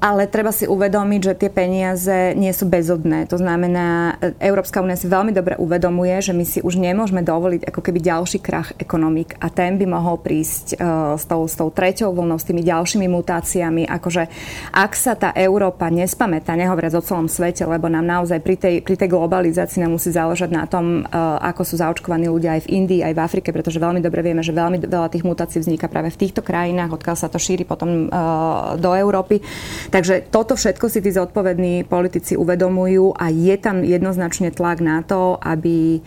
ale 0.03 0.27
treba 0.27 0.51
si 0.51 0.67
uvedomiť, 0.67 1.21
že 1.23 1.39
tie 1.39 1.47
peniaze 1.47 2.35
nie 2.35 2.51
sú 2.51 2.67
bezodné. 2.67 3.31
To 3.31 3.39
znamená, 3.39 4.19
Európska 4.43 4.83
únia 4.83 4.99
si 4.99 5.07
veľmi 5.07 5.31
dobre 5.31 5.55
uvedomuje, 5.63 6.19
že 6.19 6.35
my 6.35 6.43
si 6.43 6.59
už 6.59 6.75
nemôžeme 6.75 7.23
dovoliť 7.23 7.71
ako 7.71 7.81
keby 7.87 8.03
ďalší 8.03 8.43
krach 8.43 8.75
ekonomik 8.83 9.39
a 9.39 9.47
ten 9.47 9.79
by 9.79 9.87
mohol 9.87 10.19
prísť 10.19 10.75
uh, 10.75 11.15
s, 11.15 11.23
tou, 11.31 11.47
s 11.47 11.55
tou 11.55 11.71
treťou 11.71 12.11
vlnou, 12.11 12.35
s 12.35 12.51
tými 12.51 12.67
ďalšími 12.67 13.07
mutáciami. 13.07 13.87
Akože 13.87 14.27
ak 14.75 14.93
sa 14.99 15.15
tá 15.15 15.31
Európa 15.39 15.87
nespamätá, 15.87 16.59
nehovoriac 16.59 16.99
o 16.99 17.07
celom 17.07 17.31
svete, 17.31 17.63
lebo 17.63 17.87
nám 17.87 18.03
naozaj 18.03 18.43
pri 18.43 18.59
tej, 18.59 18.75
pri 18.83 18.99
tej 18.99 19.07
globalizácii 19.07 19.87
nám 19.87 20.03
musí 20.03 20.11
záležať 20.11 20.51
na 20.51 20.67
tom, 20.67 21.07
uh, 21.07 21.39
ako 21.47 21.63
sú 21.63 21.79
zaočkovaní 21.79 22.27
ľudia 22.27 22.59
aj 22.59 22.67
v 22.67 22.71
Indii, 22.75 23.07
aj 23.07 23.15
v 23.15 23.23
Afrike, 23.23 23.55
pretože 23.55 23.79
veľmi 23.79 24.03
dobre 24.03 24.27
vieme, 24.27 24.43
že 24.43 24.51
veľmi 24.51 24.83
veľa 24.83 25.15
tých 25.15 25.23
mutácií 25.23 25.63
vzniká 25.63 25.87
práve 25.87 26.11
v 26.11 26.19
týchto 26.27 26.43
krajinách, 26.43 26.99
odkiaľ 26.99 27.15
sa 27.15 27.31
to 27.31 27.39
šíri 27.39 27.63
potom 27.63 28.11
uh, 28.11 28.75
do 28.75 28.91
Európy 28.91 29.11
Európy. 29.13 29.45
Takže 29.93 30.33
toto 30.33 30.57
všetko 30.57 30.89
si 30.89 31.05
tí 31.05 31.13
zodpovední 31.13 31.85
politici 31.85 32.33
uvedomujú 32.33 33.13
a 33.13 33.29
je 33.29 33.53
tam 33.61 33.85
jednoznačne 33.85 34.49
tlak 34.49 34.81
na 34.81 35.05
to, 35.05 35.37
aby 35.37 36.01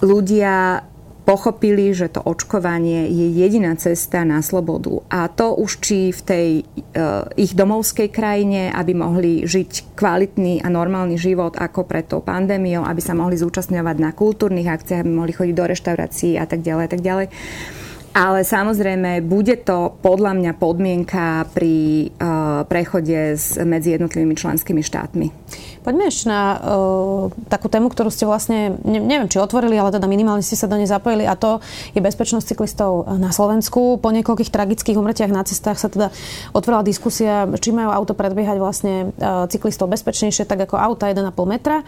ľudia 0.00 0.80
pochopili, 1.26 1.90
že 1.90 2.06
to 2.06 2.22
očkovanie 2.22 3.10
je 3.10 3.26
jediná 3.34 3.74
cesta 3.74 4.22
na 4.22 4.46
slobodu. 4.46 5.02
A 5.10 5.26
to 5.26 5.58
už 5.58 5.82
či 5.82 6.14
v 6.14 6.20
tej 6.22 6.48
uh, 6.62 7.26
ich 7.34 7.50
domovskej 7.58 8.14
krajine, 8.14 8.70
aby 8.70 8.94
mohli 8.94 9.42
žiť 9.42 9.98
kvalitný 9.98 10.62
a 10.62 10.70
normálny 10.70 11.18
život 11.18 11.58
ako 11.58 11.82
pred 11.82 12.06
tou 12.06 12.22
pandémiou, 12.22 12.86
aby 12.86 13.02
sa 13.02 13.18
mohli 13.18 13.34
zúčastňovať 13.34 13.96
na 13.98 14.14
kultúrnych 14.14 14.70
akciách, 14.70 15.02
aby 15.02 15.12
mohli 15.12 15.34
chodiť 15.34 15.54
do 15.58 15.66
reštaurácií 15.66 16.38
a 16.38 16.46
tak 16.46 16.62
ďalej 16.62 16.84
a 16.86 16.90
tak 16.94 17.02
ďalej. 17.02 17.26
Ale 18.16 18.48
samozrejme, 18.48 19.20
bude 19.28 19.60
to 19.60 19.92
podľa 20.00 20.32
mňa 20.40 20.52
podmienka 20.56 21.52
pri 21.52 22.08
uh, 22.16 22.64
prechode 22.64 23.36
s, 23.36 23.60
medzi 23.60 23.92
jednotlivými 23.92 24.32
členskými 24.32 24.80
štátmi. 24.80 25.28
Poďme 25.84 26.08
ešte 26.08 26.32
na 26.32 26.56
uh, 26.56 27.28
takú 27.52 27.68
tému, 27.68 27.92
ktorú 27.92 28.08
ste 28.08 28.24
vlastne, 28.24 28.80
ne, 28.88 29.04
neviem, 29.04 29.28
či 29.28 29.36
otvorili, 29.36 29.76
ale 29.76 29.92
teda 29.92 30.08
minimálne 30.08 30.40
ste 30.40 30.56
sa 30.56 30.64
do 30.64 30.80
nej 30.80 30.88
zapojili 30.88 31.28
a 31.28 31.36
to 31.36 31.60
je 31.92 32.00
bezpečnosť 32.00 32.56
cyklistov 32.56 33.04
na 33.20 33.36
Slovensku. 33.36 34.00
Po 34.00 34.08
niekoľkých 34.08 34.48
tragických 34.48 34.96
umrtiach 34.96 35.28
na 35.28 35.44
cestách 35.44 35.76
sa 35.76 35.92
teda 35.92 36.08
otvorila 36.56 36.80
diskusia, 36.80 37.44
či 37.60 37.68
majú 37.76 37.92
auto 37.92 38.16
predbiehať 38.16 38.56
vlastne 38.56 39.12
uh, 39.20 39.44
cyklistov 39.52 39.92
bezpečnejšie, 39.92 40.48
tak 40.48 40.64
ako 40.64 40.80
auta 40.80 41.12
1,5 41.12 41.36
metra. 41.44 41.84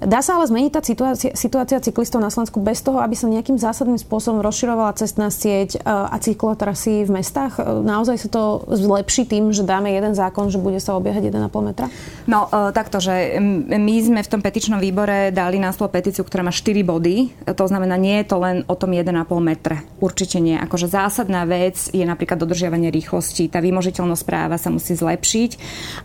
Dá 0.00 0.24
sa 0.24 0.40
ale 0.40 0.48
zmeniť 0.48 0.72
tá 0.72 0.80
situácia, 0.80 1.30
situácia 1.36 1.76
cyklistov 1.76 2.24
na 2.24 2.32
Slovensku 2.32 2.56
bez 2.56 2.80
toho, 2.80 3.04
aby 3.04 3.12
sa 3.12 3.28
nejakým 3.28 3.60
zásadným 3.60 4.00
spôsobom 4.00 4.40
rozširovala 4.40 4.96
cestná 4.96 5.28
sieť 5.28 5.76
e, 5.76 5.78
a 5.84 6.16
cyklotrasy 6.16 7.04
v 7.04 7.20
mestách? 7.20 7.60
E, 7.60 7.84
naozaj 7.84 8.16
sa 8.16 8.28
to 8.32 8.42
zlepší 8.72 9.28
tým, 9.28 9.52
že 9.52 9.60
dáme 9.60 9.92
jeden 9.92 10.16
zákon, 10.16 10.48
že 10.48 10.56
bude 10.56 10.80
sa 10.80 10.96
obiehať 10.96 11.28
1,5 11.28 11.52
metra? 11.68 11.92
No 12.24 12.48
e, 12.48 12.72
takto, 12.72 12.96
že 12.96 13.36
my 13.68 13.94
sme 14.00 14.20
v 14.24 14.30
tom 14.32 14.40
petičnom 14.40 14.80
výbore 14.80 15.36
dali 15.36 15.60
na 15.60 15.68
slovo 15.68 15.92
petíciu, 15.92 16.24
ktorá 16.24 16.48
má 16.48 16.52
4 16.54 16.80
body. 16.80 17.44
To 17.52 17.64
znamená, 17.68 18.00
nie 18.00 18.24
je 18.24 18.32
to 18.32 18.40
len 18.40 18.64
o 18.72 18.74
tom 18.80 18.96
1,5 18.96 19.04
metre. 19.44 19.84
Určite 20.00 20.40
nie. 20.40 20.56
Akože 20.56 20.88
zásadná 20.88 21.44
vec 21.44 21.92
je 21.92 22.08
napríklad 22.08 22.40
dodržiavanie 22.40 22.88
rýchlosti. 22.88 23.52
Tá 23.52 23.60
vymožiteľnosť 23.60 24.24
práva 24.24 24.56
sa 24.56 24.72
musí 24.72 24.96
zlepšiť 24.96 25.50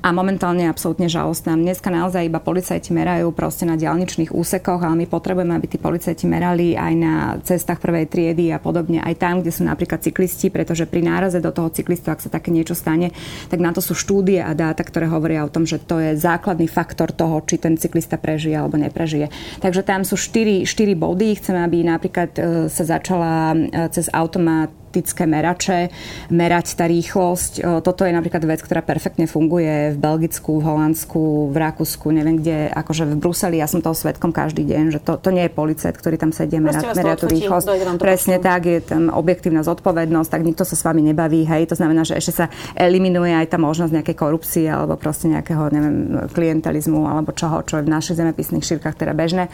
a 0.04 0.12
momentálne 0.12 0.68
absolútne 0.68 1.08
žalostná. 1.08 1.56
Dneska 1.56 1.88
naozaj 1.88 2.28
iba 2.28 2.44
policajti 2.44 2.92
merajú 2.92 3.32
proste 3.32 3.64
na 3.64 3.85
diálničných 3.86 4.34
úsekoch, 4.34 4.82
ale 4.82 5.06
my 5.06 5.06
potrebujeme, 5.06 5.54
aby 5.54 5.70
tí 5.70 5.78
policajti 5.78 6.26
merali 6.26 6.74
aj 6.74 6.94
na 6.98 7.14
cestách 7.46 7.78
prvej 7.78 8.10
triedy 8.10 8.50
a 8.50 8.58
podobne, 8.58 9.06
aj 9.06 9.16
tam, 9.22 9.46
kde 9.46 9.54
sú 9.54 9.62
napríklad 9.62 10.02
cyklisti, 10.02 10.50
pretože 10.50 10.90
pri 10.90 11.06
náraze 11.06 11.38
do 11.38 11.54
toho 11.54 11.70
cyklistu, 11.70 12.10
ak 12.10 12.26
sa 12.26 12.34
také 12.34 12.50
niečo 12.50 12.74
stane, 12.74 13.14
tak 13.48 13.62
na 13.62 13.70
to 13.70 13.86
sú 13.86 13.94
štúdie 13.94 14.42
a 14.42 14.58
dáta, 14.58 14.82
ktoré 14.82 15.06
hovoria 15.06 15.46
o 15.46 15.54
tom, 15.54 15.70
že 15.70 15.78
to 15.78 16.02
je 16.02 16.18
základný 16.18 16.66
faktor 16.66 17.14
toho, 17.14 17.46
či 17.46 17.62
ten 17.62 17.78
cyklista 17.78 18.18
prežije 18.18 18.58
alebo 18.58 18.82
neprežije. 18.82 19.30
Takže 19.62 19.86
tam 19.86 20.02
sú 20.02 20.18
4, 20.18 20.66
4 20.66 20.98
body. 20.98 21.38
Chceme, 21.38 21.62
aby 21.62 21.86
napríklad 21.86 22.30
e, 22.36 22.42
sa 22.72 22.84
začala 22.84 23.54
e, 23.54 23.58
cez 23.94 24.10
automat 24.10 24.85
optické 24.96 25.28
merače, 25.28 25.92
merať 26.32 26.80
tá 26.80 26.88
rýchlosť. 26.88 27.84
Toto 27.84 28.08
je 28.08 28.16
napríklad 28.16 28.48
vec, 28.48 28.64
ktorá 28.64 28.80
perfektne 28.80 29.28
funguje 29.28 29.92
v 29.92 29.98
Belgicku, 30.00 30.64
v 30.64 30.72
Holandsku, 30.72 31.52
v 31.52 31.56
Rakúsku, 31.60 32.16
neviem 32.16 32.40
kde, 32.40 32.72
akože 32.72 33.04
v 33.04 33.20
Bruseli, 33.20 33.60
ja 33.60 33.68
som 33.68 33.84
toho 33.84 33.92
svetkom 33.92 34.32
každý 34.32 34.64
deň, 34.64 34.96
že 34.96 35.00
to, 35.04 35.20
to 35.20 35.36
nie 35.36 35.44
je 35.44 35.52
policajt, 35.52 36.00
ktorý 36.00 36.16
tam 36.16 36.32
sedie, 36.32 36.64
merá, 36.64 36.80
merá 36.96 37.20
tú 37.20 37.28
rýchlosť. 37.28 38.00
Presne 38.00 38.40
tak, 38.40 38.72
je 38.72 38.80
tam 38.80 39.12
objektívna 39.12 39.68
zodpovednosť, 39.68 40.30
tak 40.32 40.48
nikto 40.48 40.64
sa 40.64 40.80
s 40.80 40.84
vami 40.88 41.04
nebaví, 41.12 41.44
hej, 41.44 41.68
to 41.68 41.76
znamená, 41.76 42.08
že 42.08 42.16
ešte 42.16 42.32
sa 42.32 42.46
eliminuje 42.80 43.36
aj 43.36 43.52
tá 43.52 43.60
možnosť 43.60 44.00
nejakej 44.00 44.16
korupcie 44.16 44.72
alebo 44.72 44.96
proste 44.96 45.28
nejakého, 45.28 45.76
neviem, 45.76 46.24
klientalizmu 46.32 47.04
alebo 47.04 47.36
čoho, 47.36 47.68
čo 47.68 47.84
je 47.84 47.84
v 47.84 47.92
našich 47.92 48.16
zemepisných 48.16 48.64
šírkach 48.64 48.96
teda 48.96 49.12
bežné. 49.12 49.52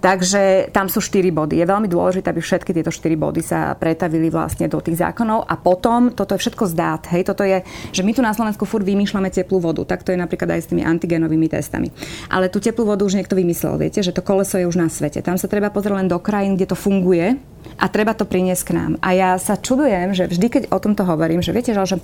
Takže 0.00 0.70
tam 0.70 0.86
sú 0.86 1.00
štyri 1.00 1.32
body. 1.32 1.58
Je 1.58 1.66
veľmi 1.66 1.88
dôležité, 1.88 2.30
aby 2.30 2.42
všetky 2.44 2.70
tieto 2.70 2.92
štyri 2.92 3.16
body 3.16 3.40
sa 3.40 3.72
pretavili 3.74 4.28
vlastne 4.28 4.68
do 4.68 4.78
tých 4.78 5.00
zákonov 5.00 5.48
a 5.48 5.54
potom 5.56 6.12
toto 6.12 6.36
je 6.36 6.42
všetko 6.42 6.64
zdát. 6.70 7.02
Hej, 7.10 7.32
toto 7.32 7.42
je, 7.42 7.64
že 7.90 8.04
my 8.04 8.12
tu 8.12 8.20
na 8.20 8.36
Slovensku 8.36 8.68
furt 8.68 8.84
vymýšľame 8.84 9.32
teplú 9.32 9.58
vodu. 9.58 9.82
Tak 9.82 10.04
to 10.04 10.12
je 10.12 10.18
napríklad 10.20 10.56
aj 10.56 10.60
s 10.66 10.70
tými 10.70 10.84
antigenovými 10.84 11.48
testami. 11.48 11.90
Ale 12.28 12.52
tú 12.52 12.60
teplú 12.60 12.86
vodu 12.86 13.02
už 13.02 13.16
niekto 13.16 13.34
vymyslel, 13.34 13.80
viete, 13.80 14.04
že 14.04 14.12
to 14.12 14.24
koleso 14.24 14.60
je 14.60 14.68
už 14.68 14.76
na 14.76 14.92
svete. 14.92 15.24
Tam 15.24 15.40
sa 15.40 15.48
treba 15.48 15.72
pozrieť 15.72 16.04
len 16.04 16.08
do 16.08 16.20
krajín, 16.20 16.54
kde 16.54 16.70
to 16.70 16.76
funguje 16.76 17.38
a 17.76 17.90
treba 17.90 18.14
to 18.14 18.24
priniesť 18.24 18.62
k 18.66 18.72
nám. 18.76 18.92
A 19.02 19.12
ja 19.12 19.30
sa 19.36 19.58
čudujem, 19.58 20.14
že 20.14 20.30
vždy, 20.30 20.46
keď 20.48 20.62
o 20.72 20.78
tomto 20.78 21.02
hovorím, 21.02 21.42
že 21.42 21.50
viete, 21.52 21.74
že 21.74 21.98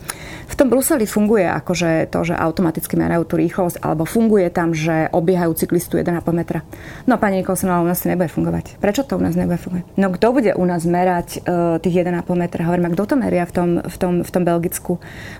v 0.48 0.54
tom 0.54 0.68
Bruseli 0.68 1.06
funguje 1.08 1.46
akože 1.48 2.10
to, 2.12 2.26
že 2.26 2.34
automaticky 2.36 2.98
merajú 2.98 3.24
tú 3.24 3.34
rýchlosť, 3.40 3.80
alebo 3.80 4.04
funguje 4.04 4.52
tam, 4.52 4.76
že 4.76 5.08
obiehajú 5.10 5.56
cyklistu 5.56 5.96
1,5 5.98 6.22
metra. 6.34 6.60
No 7.08 7.16
pani 7.16 7.40
Nikolsonová, 7.40 7.82
u 7.82 7.88
nás 7.88 8.04
to 8.04 8.12
nebude 8.12 8.28
fungovať. 8.28 8.78
Prečo 8.78 9.02
to 9.06 9.16
u 9.16 9.22
nás 9.22 9.34
nebude 9.34 9.58
fungovať? 9.58 9.84
No 9.96 10.12
kto 10.12 10.26
bude 10.32 10.52
u 10.54 10.64
nás 10.64 10.84
merať 10.84 11.42
uh, 11.42 11.78
tých 11.82 12.04
1,5 12.04 12.24
metra? 12.36 12.60
Hovorím, 12.68 12.86
a 12.88 12.92
kto 12.94 13.04
to 13.12 13.14
meria 13.18 13.44
v 13.48 13.52
tom, 13.52 13.68
v, 13.80 13.96
tom, 13.96 14.14
v 14.22 14.30
tom 14.30 14.42
Belgicku? 14.44 14.92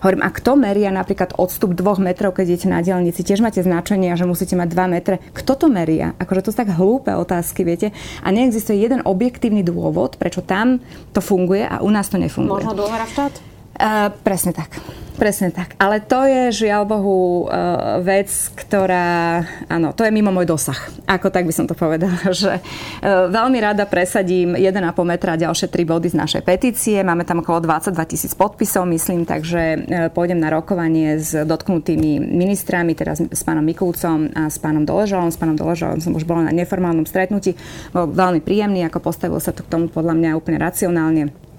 Hovorím, 0.03 0.23
a 0.25 0.31
kto 0.33 0.59
meria 0.59 0.91
napríklad 0.91 1.37
odstup 1.37 1.77
2 1.77 2.03
metrov, 2.03 2.35
keď 2.35 2.45
idete 2.57 2.69
na 2.69 2.81
dielnici? 2.81 3.25
Tiež 3.25 3.45
máte 3.45 3.63
značenie, 3.63 4.13
že 4.17 4.27
musíte 4.27 4.59
mať 4.59 4.69
2 4.73 4.95
metre. 4.95 5.17
Kto 5.33 5.55
to 5.55 5.67
meria? 5.71 6.13
Akože 6.19 6.49
to 6.49 6.51
sú 6.53 6.57
tak 6.59 6.75
hlúpe 6.75 7.13
otázky, 7.13 7.65
viete? 7.65 7.95
A 8.21 8.29
neexistuje 8.35 8.81
jeden 8.81 9.05
objektívny 9.05 9.63
dôvod, 9.65 10.12
prečo 10.17 10.41
tam 10.43 10.81
to 11.13 11.21
funguje 11.21 11.69
a 11.69 11.81
u 11.85 11.91
nás 11.91 12.09
to 12.09 12.19
nefunguje. 12.19 12.65
Možno 12.65 12.75
dôvera 12.75 13.07
štát? 13.07 13.52
Uh, 13.83 14.15
presne 14.23 14.55
tak. 14.55 14.79
Presne 15.19 15.51
tak. 15.51 15.75
Ale 15.75 15.99
to 15.99 16.23
je, 16.23 16.65
žiaľ 16.65 16.87
Bohu, 16.87 17.51
uh, 17.51 17.99
vec, 17.99 18.31
ktorá, 18.55 19.43
áno, 19.67 19.91
to 19.91 20.07
je 20.07 20.15
mimo 20.15 20.31
môj 20.31 20.47
dosah. 20.47 20.79
Ako 21.11 21.35
tak 21.35 21.51
by 21.51 21.55
som 21.55 21.67
to 21.67 21.75
povedala, 21.75 22.15
že 22.31 22.63
uh, 22.63 23.27
veľmi 23.27 23.59
rada 23.59 23.83
presadím 23.91 24.55
1,5 24.55 24.87
metra 25.03 25.35
a 25.35 25.41
ďalšie 25.43 25.67
3 25.67 25.83
body 25.83 26.15
z 26.15 26.17
našej 26.17 26.43
petície. 26.47 27.03
Máme 27.03 27.27
tam 27.27 27.43
okolo 27.43 27.59
22 27.59 27.91
tisíc 28.07 28.39
podpisov, 28.39 28.87
myslím, 28.87 29.27
takže 29.27 29.83
pôjdem 30.15 30.39
na 30.39 30.55
rokovanie 30.55 31.19
s 31.19 31.35
dotknutými 31.35 32.23
ministrami, 32.23 32.95
s, 32.95 33.19
s 33.19 33.43
pánom 33.43 33.67
Mikulcom 33.67 34.31
a 34.31 34.47
s 34.47 34.63
pánom 34.63 34.87
Doležalom. 34.87 35.35
S 35.35 35.43
pánom 35.43 35.59
Doležalom 35.59 35.99
som 35.99 36.15
už 36.15 36.23
bola 36.23 36.47
na 36.47 36.55
neformálnom 36.55 37.03
stretnutí. 37.03 37.59
Bol 37.91 38.15
veľmi 38.15 38.47
príjemný, 38.47 38.87
ako 38.87 39.03
postavil 39.11 39.43
sa 39.43 39.51
to 39.51 39.67
k 39.67 39.71
tomu 39.75 39.91
podľa 39.91 40.15
mňa 40.15 40.39
úplne 40.39 40.63
racionálne 40.63 41.52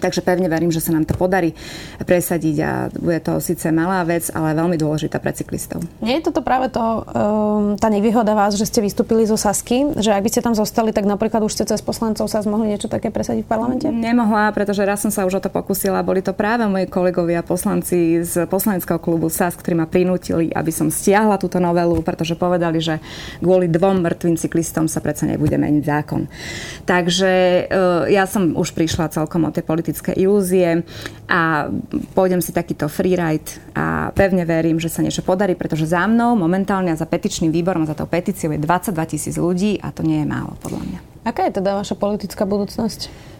Takže 0.00 0.20
pevne 0.20 0.46
verím, 0.46 0.70
že 0.70 0.84
sa 0.84 0.92
nám 0.92 1.08
to 1.08 1.16
podarí 1.16 1.56
presadiť 2.04 2.56
a 2.62 2.70
bude 2.92 3.20
to 3.24 3.40
síce 3.40 3.64
malá 3.72 4.04
vec, 4.04 4.28
ale 4.32 4.56
veľmi 4.56 4.76
dôležitá 4.76 5.18
pre 5.18 5.32
cyklistov. 5.32 5.82
Nie 6.04 6.20
je 6.20 6.28
toto 6.28 6.44
práve 6.44 6.68
to, 6.68 6.82
um, 6.82 7.74
tá 7.80 7.88
nevýhoda 7.88 8.36
vás, 8.36 8.54
že 8.56 8.68
ste 8.68 8.84
vystúpili 8.84 9.24
zo 9.24 9.40
Sasky, 9.40 9.96
že 9.96 10.12
ak 10.12 10.22
by 10.24 10.30
ste 10.32 10.44
tam 10.44 10.54
zostali, 10.54 10.92
tak 10.92 11.08
napríklad 11.08 11.40
už 11.44 11.52
ste 11.56 11.64
cez 11.64 11.80
poslancov 11.80 12.28
sa 12.28 12.44
mohli 12.44 12.72
niečo 12.72 12.90
také 12.92 13.08
presadiť 13.08 13.42
v 13.44 13.48
parlamente? 13.48 13.86
Nemohla, 13.88 14.52
pretože 14.52 14.84
raz 14.84 15.00
som 15.00 15.12
sa 15.12 15.24
už 15.24 15.38
o 15.38 15.42
to 15.42 15.50
pokusila. 15.50 16.04
Boli 16.04 16.20
to 16.20 16.36
práve 16.36 16.68
moji 16.68 16.86
kolegovia 16.86 17.40
poslanci 17.40 18.22
z 18.22 18.44
poslaneckého 18.46 19.00
klubu 19.00 19.32
SAS, 19.32 19.56
ktorí 19.56 19.74
ma 19.78 19.88
prinútili, 19.88 20.52
aby 20.52 20.70
som 20.70 20.92
stiahla 20.92 21.40
túto 21.40 21.56
novelu, 21.56 22.00
pretože 22.04 22.36
povedali, 22.36 22.78
že 22.78 23.00
kvôli 23.40 23.66
dvom 23.66 24.04
mŕtvým 24.04 24.36
cyklistom 24.36 24.86
sa 24.86 25.00
predsa 25.00 25.24
nebude 25.26 25.56
meniť 25.56 25.84
zákon. 25.84 26.28
Takže 26.84 27.32
uh, 27.66 28.04
ja 28.06 28.28
som 28.28 28.54
už 28.54 28.76
prišla 28.76 29.12
celkom 29.12 29.48
o 29.48 29.50
tie 29.50 29.64
politické 29.86 30.18
ilúzie 30.18 30.82
a 31.30 31.70
pôjdem 32.18 32.42
si 32.42 32.50
takýto 32.50 32.90
freeride 32.90 33.62
a 33.70 34.10
pevne 34.10 34.42
verím, 34.42 34.82
že 34.82 34.90
sa 34.90 34.98
niečo 34.98 35.22
podarí, 35.22 35.54
pretože 35.54 35.86
za 35.86 36.10
mnou 36.10 36.34
momentálne 36.34 36.90
a 36.90 36.98
za 36.98 37.06
petičným 37.06 37.54
výborom, 37.54 37.86
za 37.86 37.94
tou 37.94 38.10
petíciou 38.10 38.50
je 38.50 38.58
22 38.58 39.12
tisíc 39.14 39.38
ľudí 39.38 39.78
a 39.78 39.94
to 39.94 40.02
nie 40.02 40.18
je 40.18 40.26
málo 40.26 40.58
podľa 40.58 40.82
mňa. 40.82 40.98
Aká 41.22 41.46
je 41.46 41.62
teda 41.62 41.78
vaša 41.78 41.94
politická 41.94 42.42
budúcnosť? 42.42 43.30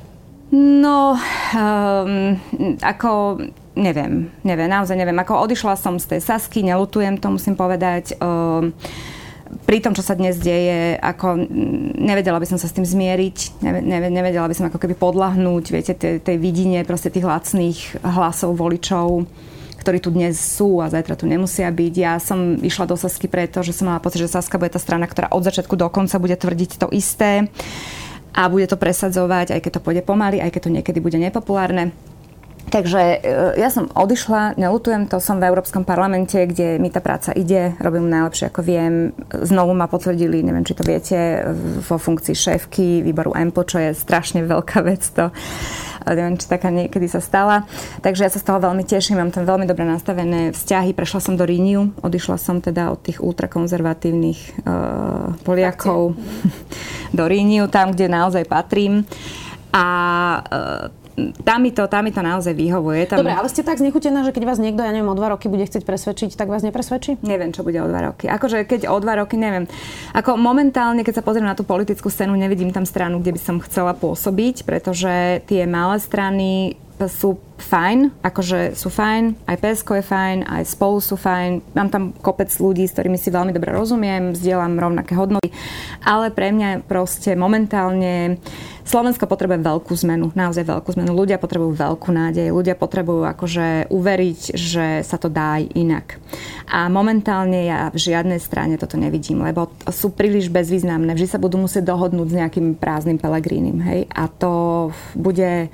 No, 0.54 1.18
um, 1.18 2.38
ako 2.78 3.42
neviem, 3.74 4.30
neviem, 4.46 4.70
naozaj 4.70 4.94
neviem. 4.94 5.18
Ako 5.18 5.42
odišla 5.50 5.74
som 5.74 5.98
z 5.98 6.14
tej 6.14 6.20
Sasky, 6.22 6.62
nelutujem 6.62 7.18
to, 7.18 7.26
musím 7.35 7.59
povedať. 7.59 8.14
Um, 8.22 8.70
pri 9.66 9.78
tom, 9.82 9.94
čo 9.94 10.02
sa 10.02 10.18
dnes 10.18 10.38
deje, 10.38 10.98
ako 10.98 11.38
nevedela 11.98 12.38
by 12.38 12.46
som 12.46 12.59
sa 12.59 12.66
s 12.66 12.74
tým 12.74 12.87
zmieriť, 12.87 13.62
nevedela 13.87 14.46
by 14.46 14.54
som 14.56 14.66
ako 14.68 14.78
keby 14.78 14.94
podlahnúť, 14.98 15.64
viete, 15.70 15.92
tej, 15.94 16.22
tej 16.22 16.37
vidine 16.38 16.82
proste 16.82 17.11
tých 17.11 17.26
lacných 17.26 18.02
hlasov 18.02 18.59
voličov 18.59 19.26
ktorí 19.87 20.02
tu 20.02 20.11
dnes 20.11 20.35
sú 20.35 20.82
a 20.82 20.90
zajtra 20.90 21.14
tu 21.14 21.30
nemusia 21.30 21.70
byť. 21.70 21.94
Ja 21.94 22.18
som 22.18 22.59
išla 22.59 22.90
do 22.90 22.98
Sasky 22.98 23.30
preto, 23.30 23.62
že 23.62 23.70
som 23.70 23.87
mala 23.87 24.02
pocit, 24.02 24.18
že 24.18 24.35
Saska 24.35 24.59
bude 24.59 24.74
tá 24.74 24.82
strana, 24.82 25.06
ktorá 25.06 25.30
od 25.30 25.46
začiatku 25.46 25.78
do 25.78 25.87
konca 25.94 26.18
bude 26.18 26.35
tvrdiť 26.35 26.82
to 26.82 26.90
isté 26.90 27.46
a 28.35 28.50
bude 28.50 28.66
to 28.66 28.74
presadzovať, 28.74 29.54
aj 29.54 29.62
keď 29.62 29.70
to 29.78 29.85
pôjde 29.87 30.02
pomaly, 30.02 30.42
aj 30.42 30.50
keď 30.50 30.61
to 30.66 30.74
niekedy 30.74 30.98
bude 30.98 31.14
nepopulárne. 31.22 31.94
Takže 32.66 32.98
e, 32.98 33.18
ja 33.62 33.70
som 33.70 33.87
odišla, 33.87 34.59
nelutujem 34.59 35.07
to, 35.07 35.22
som 35.22 35.38
v 35.38 35.46
Európskom 35.46 35.87
parlamente, 35.87 36.35
kde 36.35 36.83
mi 36.83 36.90
tá 36.90 36.98
práca 36.98 37.31
ide, 37.31 37.79
robím 37.79 38.11
najlepšie 38.11 38.50
ako 38.50 38.61
viem. 38.66 39.14
Znovu 39.31 39.70
ma 39.70 39.87
potvrdili, 39.87 40.42
neviem, 40.42 40.66
či 40.66 40.74
to 40.74 40.83
viete, 40.83 41.46
vo 41.87 41.94
funkcii 41.94 42.35
šéfky 42.35 43.07
výboru 43.07 43.38
EMPO, 43.38 43.62
čo 43.62 43.79
je 43.79 43.90
strašne 43.94 44.42
veľká 44.42 44.83
vec 44.83 45.02
to. 45.14 45.31
Neviem, 46.07 46.38
či 46.38 46.46
taká 46.46 46.70
niekedy 46.70 47.11
sa 47.11 47.18
stala. 47.18 47.66
Takže 48.02 48.26
ja 48.26 48.31
sa 48.31 48.38
z 48.38 48.46
toho 48.46 48.62
veľmi 48.62 48.87
teším, 48.87 49.18
mám 49.18 49.35
tam 49.35 49.42
veľmi 49.42 49.66
dobre 49.66 49.83
nastavené 49.83 50.55
vzťahy. 50.55 50.94
Prešla 50.94 51.18
som 51.18 51.35
do 51.35 51.42
Ríniu, 51.42 51.90
odišla 51.98 52.38
som 52.38 52.62
teda 52.62 52.94
od 52.94 53.02
tých 53.02 53.18
ultrakonzervatívnych 53.18 54.62
uh, 54.62 55.35
Poliakov 55.42 56.14
do 57.18 57.24
Ríniu, 57.26 57.66
tam, 57.66 57.90
kde 57.90 58.07
naozaj 58.07 58.46
patrím. 58.46 59.02
A 59.74 59.87
uh, 60.46 61.06
tam 61.16 61.64
mi 61.64 61.72
to, 61.72 61.88
tam 61.88 62.05
mi 62.05 62.12
to 62.12 62.20
naozaj 62.20 62.52
vyhovuje. 62.52 63.09
Tam... 63.09 63.24
Dobre, 63.24 63.33
ale 63.33 63.48
ste 63.48 63.64
tak 63.64 63.81
znechutená, 63.81 64.20
že 64.29 64.37
keď 64.37 64.44
vás 64.44 64.61
niekto, 64.61 64.85
ja 64.85 64.92
neviem, 64.92 65.09
o 65.09 65.16
dva 65.16 65.33
roky 65.33 65.48
bude 65.48 65.64
chcieť 65.64 65.88
presvedčiť, 65.88 66.37
tak 66.37 66.52
vás 66.52 66.61
nepresvedčí? 66.61 67.24
Neviem, 67.24 67.57
čo 67.57 67.64
bude 67.64 67.81
o 67.81 67.88
dva 67.88 68.12
roky. 68.12 68.29
Akože 68.29 68.68
keď 68.68 68.92
o 68.92 69.00
dva 69.00 69.24
roky, 69.24 69.40
neviem. 69.40 69.64
Ako 70.12 70.37
momentálne, 70.37 71.00
keď 71.00 71.20
sa 71.20 71.24
pozriem 71.24 71.48
na 71.48 71.57
tú 71.57 71.64
politickú 71.64 72.12
scénu, 72.12 72.37
nevidím 72.37 72.68
tam 72.68 72.85
stranu, 72.85 73.24
kde 73.24 73.33
by 73.33 73.40
som 73.40 73.57
chcela 73.64 73.96
pôsobiť, 73.96 74.68
pretože 74.68 75.40
tie 75.48 75.64
malé 75.64 75.96
strany 76.05 76.76
sú 77.04 77.37
fajn, 77.56 78.24
akože 78.24 78.72
sú 78.76 78.88
fajn, 78.88 79.48
aj 79.48 79.56
PSK 79.61 79.88
je 80.00 80.04
fajn, 80.04 80.38
aj 80.44 80.62
spolu 80.64 81.00
sú 81.00 81.16
fajn, 81.16 81.76
mám 81.76 81.88
tam 81.92 82.12
kopec 82.16 82.48
ľudí, 82.56 82.88
s 82.88 82.96
ktorými 82.96 83.20
si 83.20 83.32
veľmi 83.32 83.52
dobre 83.52 83.72
rozumiem, 83.72 84.37
zdieľam 84.37 84.80
rovnaké 84.80 85.12
hodnoty, 85.16 85.52
ale 86.04 86.32
pre 86.32 86.52
mňa 86.52 86.85
proste 86.85 87.32
momentálne 87.37 88.40
Slovensko 88.87 89.26
potrebuje 89.26 89.66
veľkú 89.66 89.92
zmenu, 90.06 90.30
naozaj 90.38 90.62
veľkú 90.62 90.94
zmenu. 90.94 91.11
Ľudia 91.11 91.42
potrebujú 91.42 91.74
veľkú 91.74 92.06
nádej, 92.14 92.54
ľudia 92.54 92.78
potrebujú 92.78 93.26
akože 93.26 93.90
uveriť, 93.90 94.54
že 94.54 95.02
sa 95.02 95.18
to 95.18 95.26
dá 95.26 95.59
aj 95.59 95.74
inak. 95.74 96.22
A 96.70 96.87
momentálne 96.87 97.66
ja 97.66 97.90
v 97.90 97.98
žiadnej 97.98 98.38
strane 98.38 98.78
toto 98.78 98.94
nevidím, 98.94 99.42
lebo 99.42 99.74
sú 99.90 100.14
príliš 100.14 100.54
bezvýznamné. 100.54 101.18
Vždy 101.18 101.26
sa 101.26 101.42
budú 101.42 101.59
musieť 101.59 101.82
dohodnúť 101.82 102.28
s 102.30 102.38
nejakým 102.38 102.78
prázdnym 102.78 103.18
pelegrínim, 103.18 103.82
hej? 103.82 104.06
A 104.14 104.30
to 104.30 104.94
bude 105.18 105.66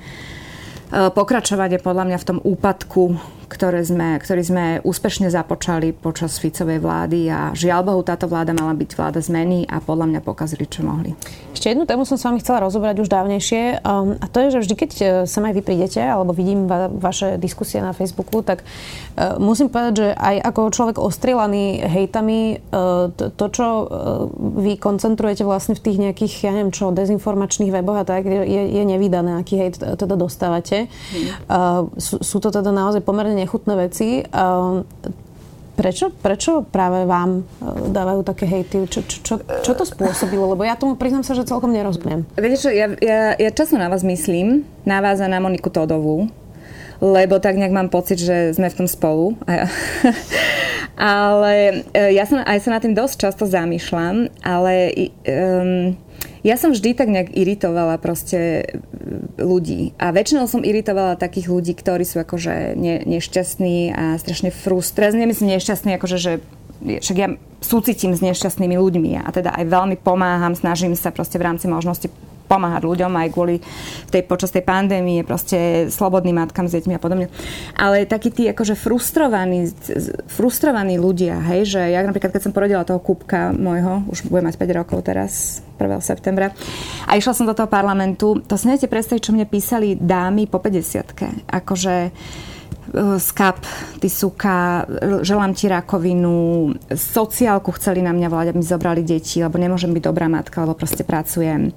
E, 0.93 1.09
pokračovať 1.09 1.69
je 1.73 1.79
podľa 1.81 2.03
mňa 2.05 2.17
v 2.21 2.27
tom 2.29 2.37
úpadku, 2.37 3.17
ktoré 3.53 3.85
sme, 3.85 4.17
ktorý 4.17 4.41
sme 4.41 4.65
úspešne 4.81 5.29
započali 5.29 5.93
počas 5.93 6.41
Ficovej 6.41 6.81
vlády 6.81 7.29
a 7.29 7.53
žiaľ 7.53 7.85
Bohu 7.85 8.01
táto 8.01 8.25
vláda 8.25 8.57
mala 8.57 8.73
byť 8.73 8.89
vláda 8.97 9.21
zmeny 9.21 9.69
a 9.69 9.77
podľa 9.77 10.09
mňa 10.09 10.21
pokazili, 10.25 10.65
čo 10.65 10.81
mohli. 10.81 11.13
Ešte 11.53 11.69
jednu 11.69 11.85
tému 11.85 12.03
som 12.09 12.17
s 12.17 12.25
vami 12.25 12.41
chcela 12.41 12.65
rozobrať 12.65 13.05
už 13.05 13.09
dávnejšie 13.13 13.85
um, 13.85 14.17
a 14.17 14.25
to 14.25 14.41
je, 14.41 14.47
že 14.57 14.61
vždy, 14.65 14.75
keď 14.75 14.91
e, 14.97 15.05
sa 15.29 15.39
aj 15.43 15.53
vy 15.53 15.61
prídete 15.61 16.01
alebo 16.01 16.33
vidím 16.33 16.65
va- 16.65 16.89
vaše 16.89 17.37
diskusie 17.37 17.77
na 17.83 17.93
Facebooku, 17.93 18.41
tak 18.41 18.63
uh, 18.63 19.37
musím 19.37 19.69
povedať, 19.69 19.93
že 19.93 20.07
aj 20.15 20.35
ako 20.49 20.61
človek 20.73 20.97
ostrielaný 20.97 21.83
hejtami, 21.83 22.63
uh, 22.71 23.11
to, 23.13 23.29
to, 23.35 23.45
čo 23.51 23.67
uh, 23.67 23.85
vy 24.59 24.79
koncentrujete 24.79 25.43
vlastne 25.43 25.75
v 25.75 25.83
tých 25.83 25.97
nejakých, 25.99 26.33
ja 26.47 26.51
neviem 26.55 26.71
čo, 26.71 26.95
dezinformačných 26.95 27.69
weboch 27.69 28.01
a 28.01 28.05
tak, 28.07 28.25
je, 28.25 28.63
je 28.71 28.83
nevydané, 28.87 29.37
aký 29.37 29.59
hejt 29.59 29.83
teda 29.83 30.15
dostávate. 30.15 30.87
Uh, 31.51 31.91
sú, 31.99 32.23
sú 32.23 32.37
to 32.39 32.49
teda 32.49 32.71
naozaj 32.71 33.03
pomerne 33.03 33.42
nechutné 33.43 33.73
veci. 33.75 34.23
Ehm, 34.23 34.87
prečo, 35.75 36.13
prečo 36.13 36.63
práve 36.63 37.03
vám 37.03 37.41
e, 37.41 37.91
dávajú 37.91 38.21
také 38.23 38.45
hejty? 38.47 38.85
Čo, 38.87 39.03
čo, 39.03 39.17
čo, 39.21 39.33
čo 39.41 39.71
to 39.75 39.83
spôsobilo? 39.83 40.53
Lebo 40.53 40.63
ja 40.63 40.77
tomu 40.77 40.95
priznám 40.95 41.25
sa, 41.25 41.35
že 41.35 41.49
celkom 41.49 41.73
nerozumiem. 41.73 42.23
Viete 42.37 42.57
čo, 42.61 42.69
ja, 42.71 42.87
ja, 43.01 43.35
ja 43.35 43.49
často 43.51 43.75
na 43.75 43.89
vás 43.89 44.05
myslím, 44.05 44.63
na 44.87 45.01
vás 45.01 45.19
a 45.19 45.27
na 45.27 45.41
Moniku 45.41 45.73
Todovú, 45.73 46.29
lebo 47.03 47.41
tak 47.41 47.59
nejak 47.59 47.73
mám 47.73 47.89
pocit, 47.91 48.21
že 48.21 48.53
sme 48.55 48.69
v 48.71 48.77
tom 48.85 48.87
spolu. 48.87 49.35
ale 50.97 51.83
e, 51.91 52.13
ja 52.13 52.23
sa, 52.29 52.45
aj 52.45 52.59
sa 52.61 52.69
na 52.69 52.79
tým 52.79 52.93
dosť 52.93 53.15
často 53.27 53.43
zamýšľam, 53.49 54.29
ale 54.45 54.93
um, 55.25 55.97
ja 56.43 56.59
som 56.59 56.75
vždy 56.75 56.91
tak 56.91 57.07
nejak 57.07 57.31
iritovala 57.31 57.95
proste 57.97 58.67
ľudí. 59.39 59.95
A 59.95 60.11
väčšinou 60.11 60.45
som 60.51 60.59
iritovala 60.59 61.15
takých 61.15 61.47
ľudí, 61.47 61.73
ktorí 61.73 62.03
sú 62.03 62.19
akože 62.19 62.75
ne, 62.75 62.99
nešťastní 63.07 63.95
a 63.95 64.03
strašne 64.19 64.51
frustrovaní. 64.51 65.23
Nemyslím 65.23 65.55
nešťastní, 65.55 65.95
akože 65.95 66.17
že 66.19 66.33
však 66.83 67.17
ja 67.17 67.39
súcitím 67.63 68.11
s 68.11 68.19
nešťastnými 68.19 68.75
ľuďmi 68.75 69.23
a 69.23 69.31
teda 69.31 69.55
aj 69.55 69.71
veľmi 69.71 69.95
pomáham, 70.03 70.51
snažím 70.51 70.99
sa 70.99 71.15
proste 71.15 71.39
v 71.39 71.47
rámci 71.47 71.71
možnosti 71.71 72.11
pomáhať 72.45 72.83
ľuďom 72.85 73.11
aj 73.11 73.27
kvôli 73.33 73.55
tej, 74.11 74.23
počas 74.27 74.53
tej 74.53 74.61
pandémie, 74.61 75.25
proste 75.25 75.89
slobodným 75.89 76.37
matkám 76.37 76.69
s 76.69 76.75
deťmi 76.77 76.93
a 76.97 77.01
podobne. 77.01 77.27
Ale 77.73 78.05
takí 78.05 78.29
tí 78.29 78.45
akože 78.51 78.77
frustrovaní, 78.77 79.71
frustrovaní 80.29 80.99
ľudia, 80.99 81.39
hej, 81.53 81.77
že 81.77 81.81
ja 81.81 82.03
napríklad, 82.03 82.35
keď 82.35 82.41
som 82.49 82.55
porodila 82.55 82.85
toho 82.85 83.01
kúbka 83.01 83.55
môjho, 83.55 84.05
už 84.11 84.27
budem 84.29 84.51
mať 84.51 84.55
5 84.59 84.79
rokov 84.79 84.99
teraz, 85.07 85.63
1. 85.79 85.89
septembra, 86.03 86.53
a 87.09 87.11
išla 87.17 87.33
som 87.33 87.49
do 87.49 87.55
toho 87.57 87.67
parlamentu, 87.67 88.39
to 88.45 88.55
si 88.59 88.69
neviete 88.69 88.91
predstaviť, 88.91 89.21
čo 89.23 89.33
mne 89.35 89.49
písali 89.49 89.97
dámy 89.97 90.45
po 90.47 90.61
50 90.61 91.49
Akože 91.49 91.95
e, 92.07 92.11
skap, 93.17 93.65
ty 93.97 94.07
suka, 94.07 94.85
želám 95.25 95.57
ti 95.57 95.67
rakovinu, 95.71 96.69
sociálku 96.93 97.73
chceli 97.75 98.05
na 98.05 98.13
mňa 98.13 98.27
volať, 98.29 98.47
aby 98.51 98.59
mi 98.59 98.67
zobrali 98.67 99.01
deti, 99.01 99.41
lebo 99.41 99.57
nemôžem 99.57 99.91
byť 99.91 100.03
dobrá 100.03 100.29
matka, 100.29 100.61
lebo 100.63 100.77
proste 100.77 101.01
pracujem. 101.01 101.73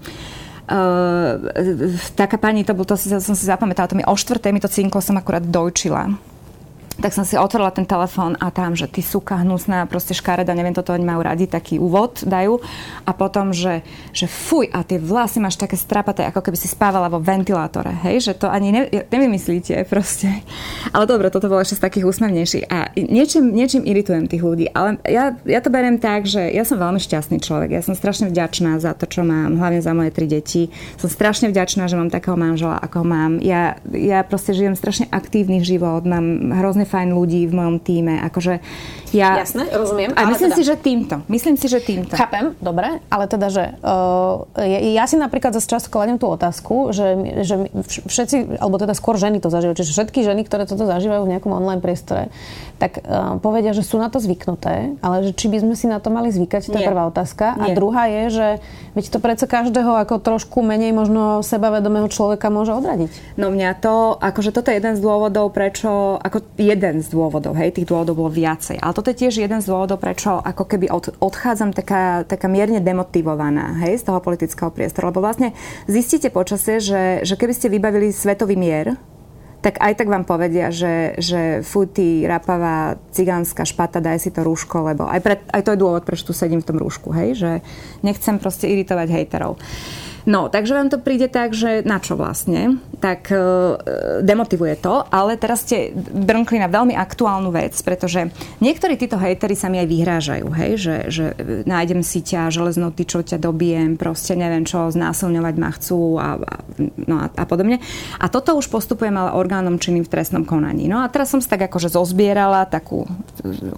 Uh, 0.66 1.94
taká 2.18 2.42
pani, 2.42 2.66
to, 2.66 2.74
bol, 2.74 2.82
to 2.82 2.98
som 2.98 3.34
si 3.38 3.46
zapamätala, 3.46 3.86
to 3.86 3.94
mi 3.94 4.02
o 4.02 4.18
štvrtej 4.18 4.50
mi 4.50 4.58
to 4.58 4.66
cinklo, 4.66 4.98
som 4.98 5.14
akurát 5.14 5.46
dojčila 5.46 6.10
tak 6.96 7.12
som 7.12 7.28
si 7.28 7.36
otvorila 7.36 7.68
ten 7.68 7.84
telefón 7.84 8.40
a 8.40 8.48
tam, 8.48 8.72
že 8.72 8.88
ty 8.88 9.04
suka 9.04 9.44
hnusná, 9.44 9.84
proste 9.84 10.16
škareda, 10.16 10.56
neviem, 10.56 10.72
toto 10.72 10.96
oni 10.96 11.04
majú 11.04 11.20
radi, 11.20 11.44
taký 11.44 11.76
úvod 11.76 12.24
dajú. 12.24 12.56
A 13.04 13.12
potom, 13.12 13.52
že, 13.52 13.84
že 14.16 14.24
fuj, 14.24 14.72
a 14.72 14.80
tie 14.80 14.96
vlasy 14.96 15.36
máš 15.36 15.60
také 15.60 15.76
strapaté, 15.76 16.24
ako 16.24 16.40
keby 16.40 16.56
si 16.56 16.72
spávala 16.72 17.12
vo 17.12 17.20
ventilátore, 17.20 17.92
hej, 18.08 18.32
že 18.32 18.32
to 18.32 18.48
ani 18.48 18.72
ne, 18.72 18.82
nevymyslíte 18.88 19.84
proste. 19.92 20.40
Ale 20.96 21.04
dobre, 21.04 21.28
toto 21.28 21.52
bolo 21.52 21.60
ešte 21.60 21.76
z 21.76 21.84
takých 21.84 22.08
úsmevnejších. 22.08 22.64
A 22.72 22.96
niečím, 22.96 23.52
niečím 23.52 23.84
iritujem 23.84 24.24
tých 24.24 24.40
ľudí, 24.40 24.72
ale 24.72 24.96
ja, 25.04 25.36
ja 25.44 25.60
to 25.60 25.68
beriem 25.68 26.00
tak, 26.00 26.24
že 26.24 26.48
ja 26.48 26.64
som 26.64 26.80
veľmi 26.80 26.98
šťastný 26.98 27.44
človek, 27.44 27.76
ja 27.76 27.84
som 27.84 27.92
strašne 27.92 28.32
vďačná 28.32 28.80
za 28.80 28.96
to, 28.96 29.04
čo 29.04 29.20
mám, 29.20 29.60
hlavne 29.60 29.84
za 29.84 29.92
moje 29.92 30.16
tri 30.16 30.24
deti. 30.24 30.72
Som 30.96 31.12
strašne 31.12 31.52
vďačná, 31.52 31.92
že 31.92 32.00
mám 32.00 32.08
takého 32.08 32.40
manžela, 32.40 32.80
ako 32.80 33.04
mám. 33.04 33.36
Ja, 33.44 33.76
ja 33.92 34.24
proste 34.24 34.56
žijem 34.56 34.72
strašne 34.72 35.12
aktívny 35.12 35.60
život, 35.60 36.08
mám 36.08 36.56
hrozne 36.56 36.85
fajn 36.86 37.10
ľudí 37.10 37.50
v 37.50 37.52
mojom 37.58 37.76
týme. 37.82 38.22
Akože 38.22 38.62
ja... 39.14 39.38
Jasné, 39.42 39.70
rozumiem. 39.70 40.10
A 40.14 40.26
myslím 40.30 40.50
teda... 40.50 40.58
si, 40.58 40.62
že 40.66 40.74
týmto. 40.78 41.14
Myslím 41.26 41.54
si, 41.58 41.66
že 41.66 41.78
týmto. 41.78 42.14
Chápem, 42.14 42.54
dobre, 42.58 43.02
ale 43.10 43.24
teda, 43.30 43.48
že 43.50 43.64
uh, 43.82 44.46
ja, 44.58 44.78
ja 45.02 45.04
si 45.06 45.16
napríklad 45.18 45.54
zase 45.54 45.70
často 45.70 45.88
kladem 45.88 46.18
tú 46.18 46.26
otázku, 46.26 46.90
že, 46.90 47.14
že 47.46 47.70
všetci, 48.06 48.58
alebo 48.58 48.76
teda 48.76 48.94
skôr 48.98 49.14
ženy 49.16 49.38
to 49.38 49.48
zažívajú, 49.48 49.78
čiže 49.78 49.94
všetky 49.94 50.20
ženy, 50.26 50.42
ktoré 50.44 50.66
toto 50.66 50.84
zažívajú 50.84 51.22
v 51.22 51.30
nejakom 51.38 51.54
online 51.54 51.80
priestore, 51.80 52.34
tak 52.82 53.00
uh, 53.02 53.38
povedia, 53.38 53.72
že 53.72 53.86
sú 53.86 53.96
na 53.96 54.10
to 54.10 54.18
zvyknuté, 54.18 54.98
ale 55.00 55.30
že 55.30 55.32
či 55.32 55.48
by 55.48 55.62
sme 55.62 55.74
si 55.78 55.86
na 55.86 56.02
to 56.02 56.10
mali 56.10 56.28
zvykať, 56.34 56.68
to 56.68 56.76
je 56.76 56.84
prvá 56.84 57.08
otázka. 57.08 57.56
Nie. 57.56 57.72
A 57.72 57.78
druhá 57.78 58.10
je, 58.10 58.22
že 58.34 58.48
veď 58.98 59.04
to 59.16 59.18
predsa 59.22 59.46
každého 59.48 59.96
ako 60.02 60.20
trošku 60.20 60.60
menej 60.60 60.92
možno 60.92 61.40
sebavedomého 61.40 62.10
človeka 62.10 62.52
môže 62.52 62.74
odradiť. 62.74 63.38
No 63.40 63.54
mňa 63.54 63.70
to, 63.80 64.18
akože 64.18 64.50
toto 64.52 64.68
je 64.68 64.82
jeden 64.82 64.98
z 64.98 65.00
dôvodov, 65.00 65.54
prečo, 65.54 66.18
ako 66.20 66.42
jeden 66.76 67.00
z 67.00 67.08
dôvodov, 67.08 67.56
hej, 67.56 67.72
tých 67.72 67.88
dôvodov 67.88 68.20
bolo 68.20 68.30
viacej. 68.30 68.76
Ale 68.84 68.92
toto 68.92 69.08
je 69.08 69.24
tiež 69.24 69.40
jeden 69.40 69.64
z 69.64 69.66
dôvodov, 69.72 69.96
prečo 69.96 70.36
ako 70.36 70.68
keby 70.68 70.92
od, 70.92 71.16
odchádzam 71.18 71.72
taká, 71.72 72.28
taká 72.28 72.46
mierne 72.52 72.84
demotivovaná, 72.84 73.80
hej, 73.88 74.04
z 74.04 74.12
toho 74.12 74.20
politického 74.20 74.68
priestoru. 74.68 75.08
Lebo 75.08 75.24
vlastne 75.24 75.56
zistíte 75.88 76.28
počasie, 76.28 76.78
že, 76.78 77.24
že 77.24 77.34
keby 77.34 77.52
ste 77.56 77.72
vybavili 77.72 78.12
svetový 78.12 78.54
mier, 78.60 79.00
tak 79.64 79.82
aj 79.82 79.98
tak 79.98 80.06
vám 80.06 80.22
povedia, 80.22 80.70
že, 80.70 81.18
že 81.18 81.66
fuj, 81.66 81.90
ty 81.90 82.22
rapavá 82.22 83.02
cigánska 83.10 83.66
špata, 83.66 83.98
daj 83.98 84.22
si 84.22 84.30
to 84.30 84.46
rúško, 84.46 84.94
lebo 84.94 85.10
aj, 85.10 85.20
pre, 85.24 85.34
aj 85.50 85.62
to 85.66 85.74
je 85.74 85.82
dôvod, 85.82 86.06
prečo 86.06 86.30
tu 86.30 86.34
sedím 86.36 86.62
v 86.62 86.68
tom 86.70 86.78
rúšku, 86.78 87.10
hej, 87.10 87.34
že 87.34 87.50
nechcem 88.06 88.38
proste 88.38 88.70
iritovať 88.70 89.10
hejterov. 89.10 89.58
No, 90.26 90.50
takže 90.50 90.74
vám 90.74 90.90
to 90.90 90.98
príde 90.98 91.30
tak, 91.30 91.54
že 91.54 91.86
na 91.86 92.02
čo 92.02 92.18
vlastne? 92.18 92.82
Tak 92.98 93.30
e, 93.30 93.38
demotivuje 94.26 94.74
to, 94.74 95.06
ale 95.06 95.38
teraz 95.38 95.62
ste 95.62 95.94
brnkli 95.94 96.58
na 96.58 96.66
veľmi 96.66 96.98
aktuálnu 96.98 97.54
vec, 97.54 97.78
pretože 97.86 98.34
niektorí 98.58 98.98
títo 98.98 99.22
hejteri 99.22 99.54
sa 99.54 99.70
mi 99.70 99.78
aj 99.78 99.86
vyhrážajú, 99.86 100.46
hej, 100.50 100.72
že, 100.82 100.96
že 101.14 101.24
nájdem 101.62 102.02
si 102.02 102.26
ťa 102.26 102.50
železnou 102.50 102.90
tyčou, 102.90 103.22
ťa 103.22 103.38
dobijem, 103.38 103.94
proste 103.94 104.34
neviem 104.34 104.66
čo, 104.66 104.90
znásilňovať 104.90 105.54
ma 105.62 105.70
chcú 105.78 106.18
a, 106.18 106.42
a, 106.42 106.54
no 107.06 107.22
a, 107.22 107.30
a 107.30 107.44
podobne. 107.46 107.78
A 108.18 108.26
toto 108.26 108.58
už 108.58 108.66
postupujem 108.66 109.14
ale 109.14 109.30
orgánom 109.38 109.78
činným 109.78 110.02
v 110.02 110.10
trestnom 110.10 110.42
konaní. 110.42 110.90
No 110.90 111.06
a 111.06 111.06
teraz 111.06 111.30
som 111.30 111.38
si 111.38 111.46
tak 111.46 111.70
akože 111.70 111.94
zozbierala 111.94 112.66
takú 112.66 113.06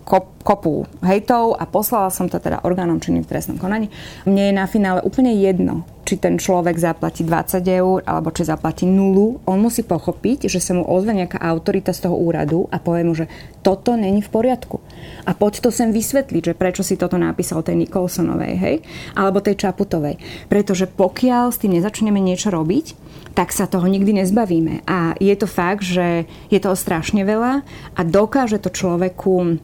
kop, 0.09 0.33
kopu 0.41 0.89
hejtov 1.05 1.61
a 1.61 1.69
poslala 1.69 2.09
som 2.09 2.25
to 2.25 2.41
teda 2.41 2.65
orgánom 2.65 3.05
činným 3.05 3.29
v 3.29 3.37
trestnom 3.37 3.61
konaní. 3.61 3.93
Mne 4.25 4.49
je 4.49 4.55
na 4.57 4.65
finále 4.65 5.05
úplne 5.05 5.37
jedno, 5.37 5.85
či 6.09 6.17
ten 6.17 6.41
človek 6.41 6.81
zaplatí 6.81 7.21
20 7.21 7.61
eur 7.69 8.01
alebo 8.09 8.33
či 8.33 8.49
zaplatí 8.49 8.89
nulu, 8.89 9.45
on 9.45 9.61
musí 9.61 9.85
pochopiť, 9.85 10.49
že 10.49 10.57
sa 10.57 10.73
mu 10.73 10.89
ozve 10.89 11.13
nejaká 11.13 11.37
autorita 11.37 11.93
z 11.93 12.09
toho 12.09 12.17
úradu 12.17 12.65
a 12.73 12.81
povie 12.81 13.05
mu, 13.05 13.13
že 13.13 13.29
toto 13.61 13.93
není 13.93 14.25
v 14.25 14.33
poriadku. 14.33 14.81
A 15.29 15.37
poď 15.37 15.69
to 15.69 15.69
sem 15.69 15.93
vysvetliť, 15.93 16.43
že 16.49 16.55
prečo 16.57 16.81
si 16.81 16.97
toto 16.97 17.21
napísal 17.21 17.61
tej 17.61 17.77
Nikolsonovej, 17.85 18.55
hej? 18.57 18.77
Alebo 19.13 19.45
tej 19.45 19.61
Čaputovej. 19.61 20.17
Pretože 20.49 20.89
pokiaľ 20.89 21.53
s 21.53 21.61
tým 21.61 21.77
nezačneme 21.77 22.17
niečo 22.17 22.49
robiť, 22.49 22.97
tak 23.37 23.53
sa 23.53 23.69
toho 23.69 23.85
nikdy 23.85 24.25
nezbavíme. 24.25 24.89
A 24.89 25.13
je 25.21 25.35
to 25.37 25.45
fakt, 25.45 25.85
že 25.85 26.25
je 26.49 26.59
toho 26.59 26.73
strašne 26.73 27.21
veľa 27.29 27.61
a 27.95 28.01
dokáže 28.01 28.57
to 28.65 28.73
človeku 28.73 29.61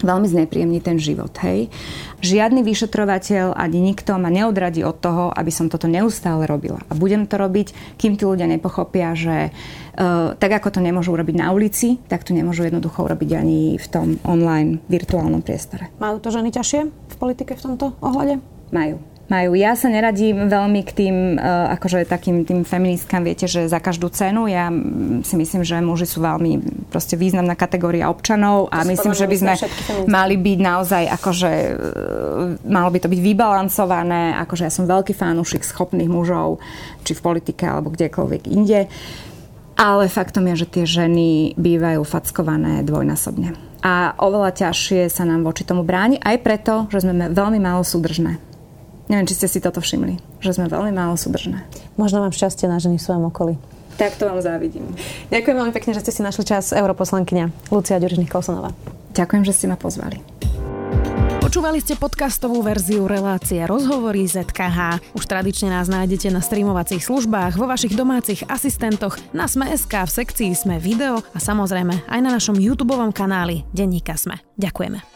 veľmi 0.00 0.28
znepríjemný 0.28 0.78
ten 0.84 1.00
život. 1.00 1.32
Hej. 1.40 1.72
Žiadny 2.20 2.64
vyšetrovateľ 2.64 3.56
ani 3.56 3.78
nikto 3.80 4.16
ma 4.20 4.28
neodradí 4.32 4.84
od 4.84 4.98
toho, 5.00 5.32
aby 5.32 5.52
som 5.52 5.72
toto 5.72 5.88
neustále 5.88 6.44
robila. 6.44 6.80
A 6.88 6.96
budem 6.96 7.24
to 7.28 7.36
robiť, 7.40 7.96
kým 7.96 8.16
tí 8.16 8.24
ľudia 8.24 8.48
nepochopia, 8.48 9.16
že 9.16 9.50
uh, 9.52 10.36
tak 10.36 10.60
ako 10.60 10.76
to 10.76 10.80
nemôžu 10.84 11.16
urobiť 11.16 11.36
na 11.40 11.52
ulici, 11.52 12.00
tak 12.08 12.24
to 12.24 12.36
nemôžu 12.36 12.68
jednoducho 12.68 13.04
urobiť 13.04 13.30
ani 13.36 13.80
v 13.80 13.86
tom 13.88 14.20
online 14.24 14.84
virtuálnom 14.88 15.40
priestore. 15.40 15.88
Majú 16.00 16.20
to 16.20 16.28
ženy 16.32 16.52
ťažšie 16.52 16.80
v 16.88 17.14
politike 17.16 17.56
v 17.56 17.64
tomto 17.64 17.96
ohľade? 18.04 18.40
Majú 18.74 19.15
majú. 19.26 19.58
Ja 19.58 19.74
sa 19.74 19.90
neradím 19.90 20.46
veľmi 20.46 20.80
k 20.86 20.90
tým, 20.94 21.16
uh, 21.36 21.74
akože 21.74 22.06
takým 22.06 22.46
tým 22.46 22.62
feministkám, 22.62 23.26
viete, 23.26 23.50
že 23.50 23.66
za 23.66 23.82
každú 23.82 24.10
cenu. 24.10 24.46
Ja 24.46 24.70
si 25.26 25.34
myslím, 25.34 25.66
že 25.66 25.82
muži 25.82 26.06
sú 26.06 26.22
veľmi 26.22 26.62
proste 26.90 27.18
významná 27.18 27.58
kategória 27.58 28.06
občanov 28.06 28.70
a 28.70 28.86
to 28.86 28.94
myslím, 28.94 29.14
že 29.14 29.26
by 29.26 29.36
sme 29.36 29.54
mali 30.06 30.38
byť 30.38 30.58
naozaj 30.62 31.04
akože, 31.10 31.52
uh, 31.52 32.56
malo 32.70 32.88
by 32.94 32.98
to 33.02 33.10
byť 33.10 33.20
vybalancované, 33.20 34.38
akože 34.46 34.62
ja 34.66 34.72
som 34.72 34.86
veľký 34.86 35.12
fanúšik 35.12 35.66
schopných 35.66 36.10
mužov, 36.10 36.62
či 37.02 37.14
v 37.14 37.24
politike 37.24 37.66
alebo 37.66 37.90
kdekoľvek 37.90 38.42
inde. 38.50 38.86
Ale 39.76 40.08
faktom 40.08 40.48
je, 40.48 40.64
že 40.64 40.72
tie 40.72 40.84
ženy 40.88 41.52
bývajú 41.60 42.00
fackované 42.00 42.80
dvojnásobne. 42.80 43.52
A 43.84 44.16
oveľa 44.16 44.56
ťažšie 44.56 45.12
sa 45.12 45.28
nám 45.28 45.44
voči 45.44 45.68
tomu 45.68 45.84
bráni, 45.84 46.16
aj 46.16 46.40
preto, 46.40 46.88
že 46.88 47.04
sme 47.04 47.28
veľmi 47.28 47.60
málo 47.60 47.84
súdržné. 47.84 48.55
Neviem, 49.06 49.26
či 49.30 49.38
ste 49.38 49.46
si 49.46 49.62
toto 49.62 49.78
všimli, 49.78 50.18
že 50.42 50.54
sme 50.54 50.66
veľmi 50.66 50.90
málo 50.90 51.14
súdržné. 51.14 51.62
Možno 51.94 52.22
mám 52.22 52.34
šťastie 52.34 52.66
na 52.66 52.82
ženy 52.82 52.98
v 52.98 53.06
svojom 53.06 53.30
okolí. 53.30 53.54
Tak 53.96 54.20
to 54.20 54.28
vám 54.28 54.42
závidím. 54.44 54.92
Ďakujem 55.32 55.56
veľmi 55.56 55.72
pekne, 55.72 55.96
že 55.96 56.04
ste 56.04 56.12
si 56.12 56.20
našli 56.20 56.44
čas, 56.44 56.74
europoslankyňa 56.74 57.72
Lucia 57.72 57.96
Ďurižných 57.96 58.28
Kolsonová. 58.28 58.76
Ďakujem, 59.16 59.42
že 59.48 59.54
ste 59.56 59.66
ma 59.72 59.80
pozvali. 59.80 60.20
Počúvali 61.40 61.80
ste 61.80 61.96
podcastovú 61.96 62.60
verziu 62.60 63.08
relácie 63.08 63.62
Rozhovory 63.64 64.28
ZKH. 64.28 65.00
Už 65.14 65.24
tradične 65.24 65.72
nás 65.72 65.88
nájdete 65.88 66.28
na 66.28 66.44
streamovacích 66.44 67.00
službách, 67.00 67.56
vo 67.56 67.70
vašich 67.70 67.96
domácich 67.96 68.44
asistentoch, 68.50 69.16
na 69.32 69.48
Sme.sk, 69.48 69.88
v 69.88 70.10
sekcii 70.10 70.50
Sme 70.52 70.76
video 70.76 71.22
a 71.32 71.38
samozrejme 71.38 72.10
aj 72.10 72.20
na 72.20 72.34
našom 72.34 72.58
YouTube 72.60 72.98
kanáli 73.14 73.64
Denníka 73.72 74.18
Sme. 74.18 74.42
Ďakujeme. 74.60 75.15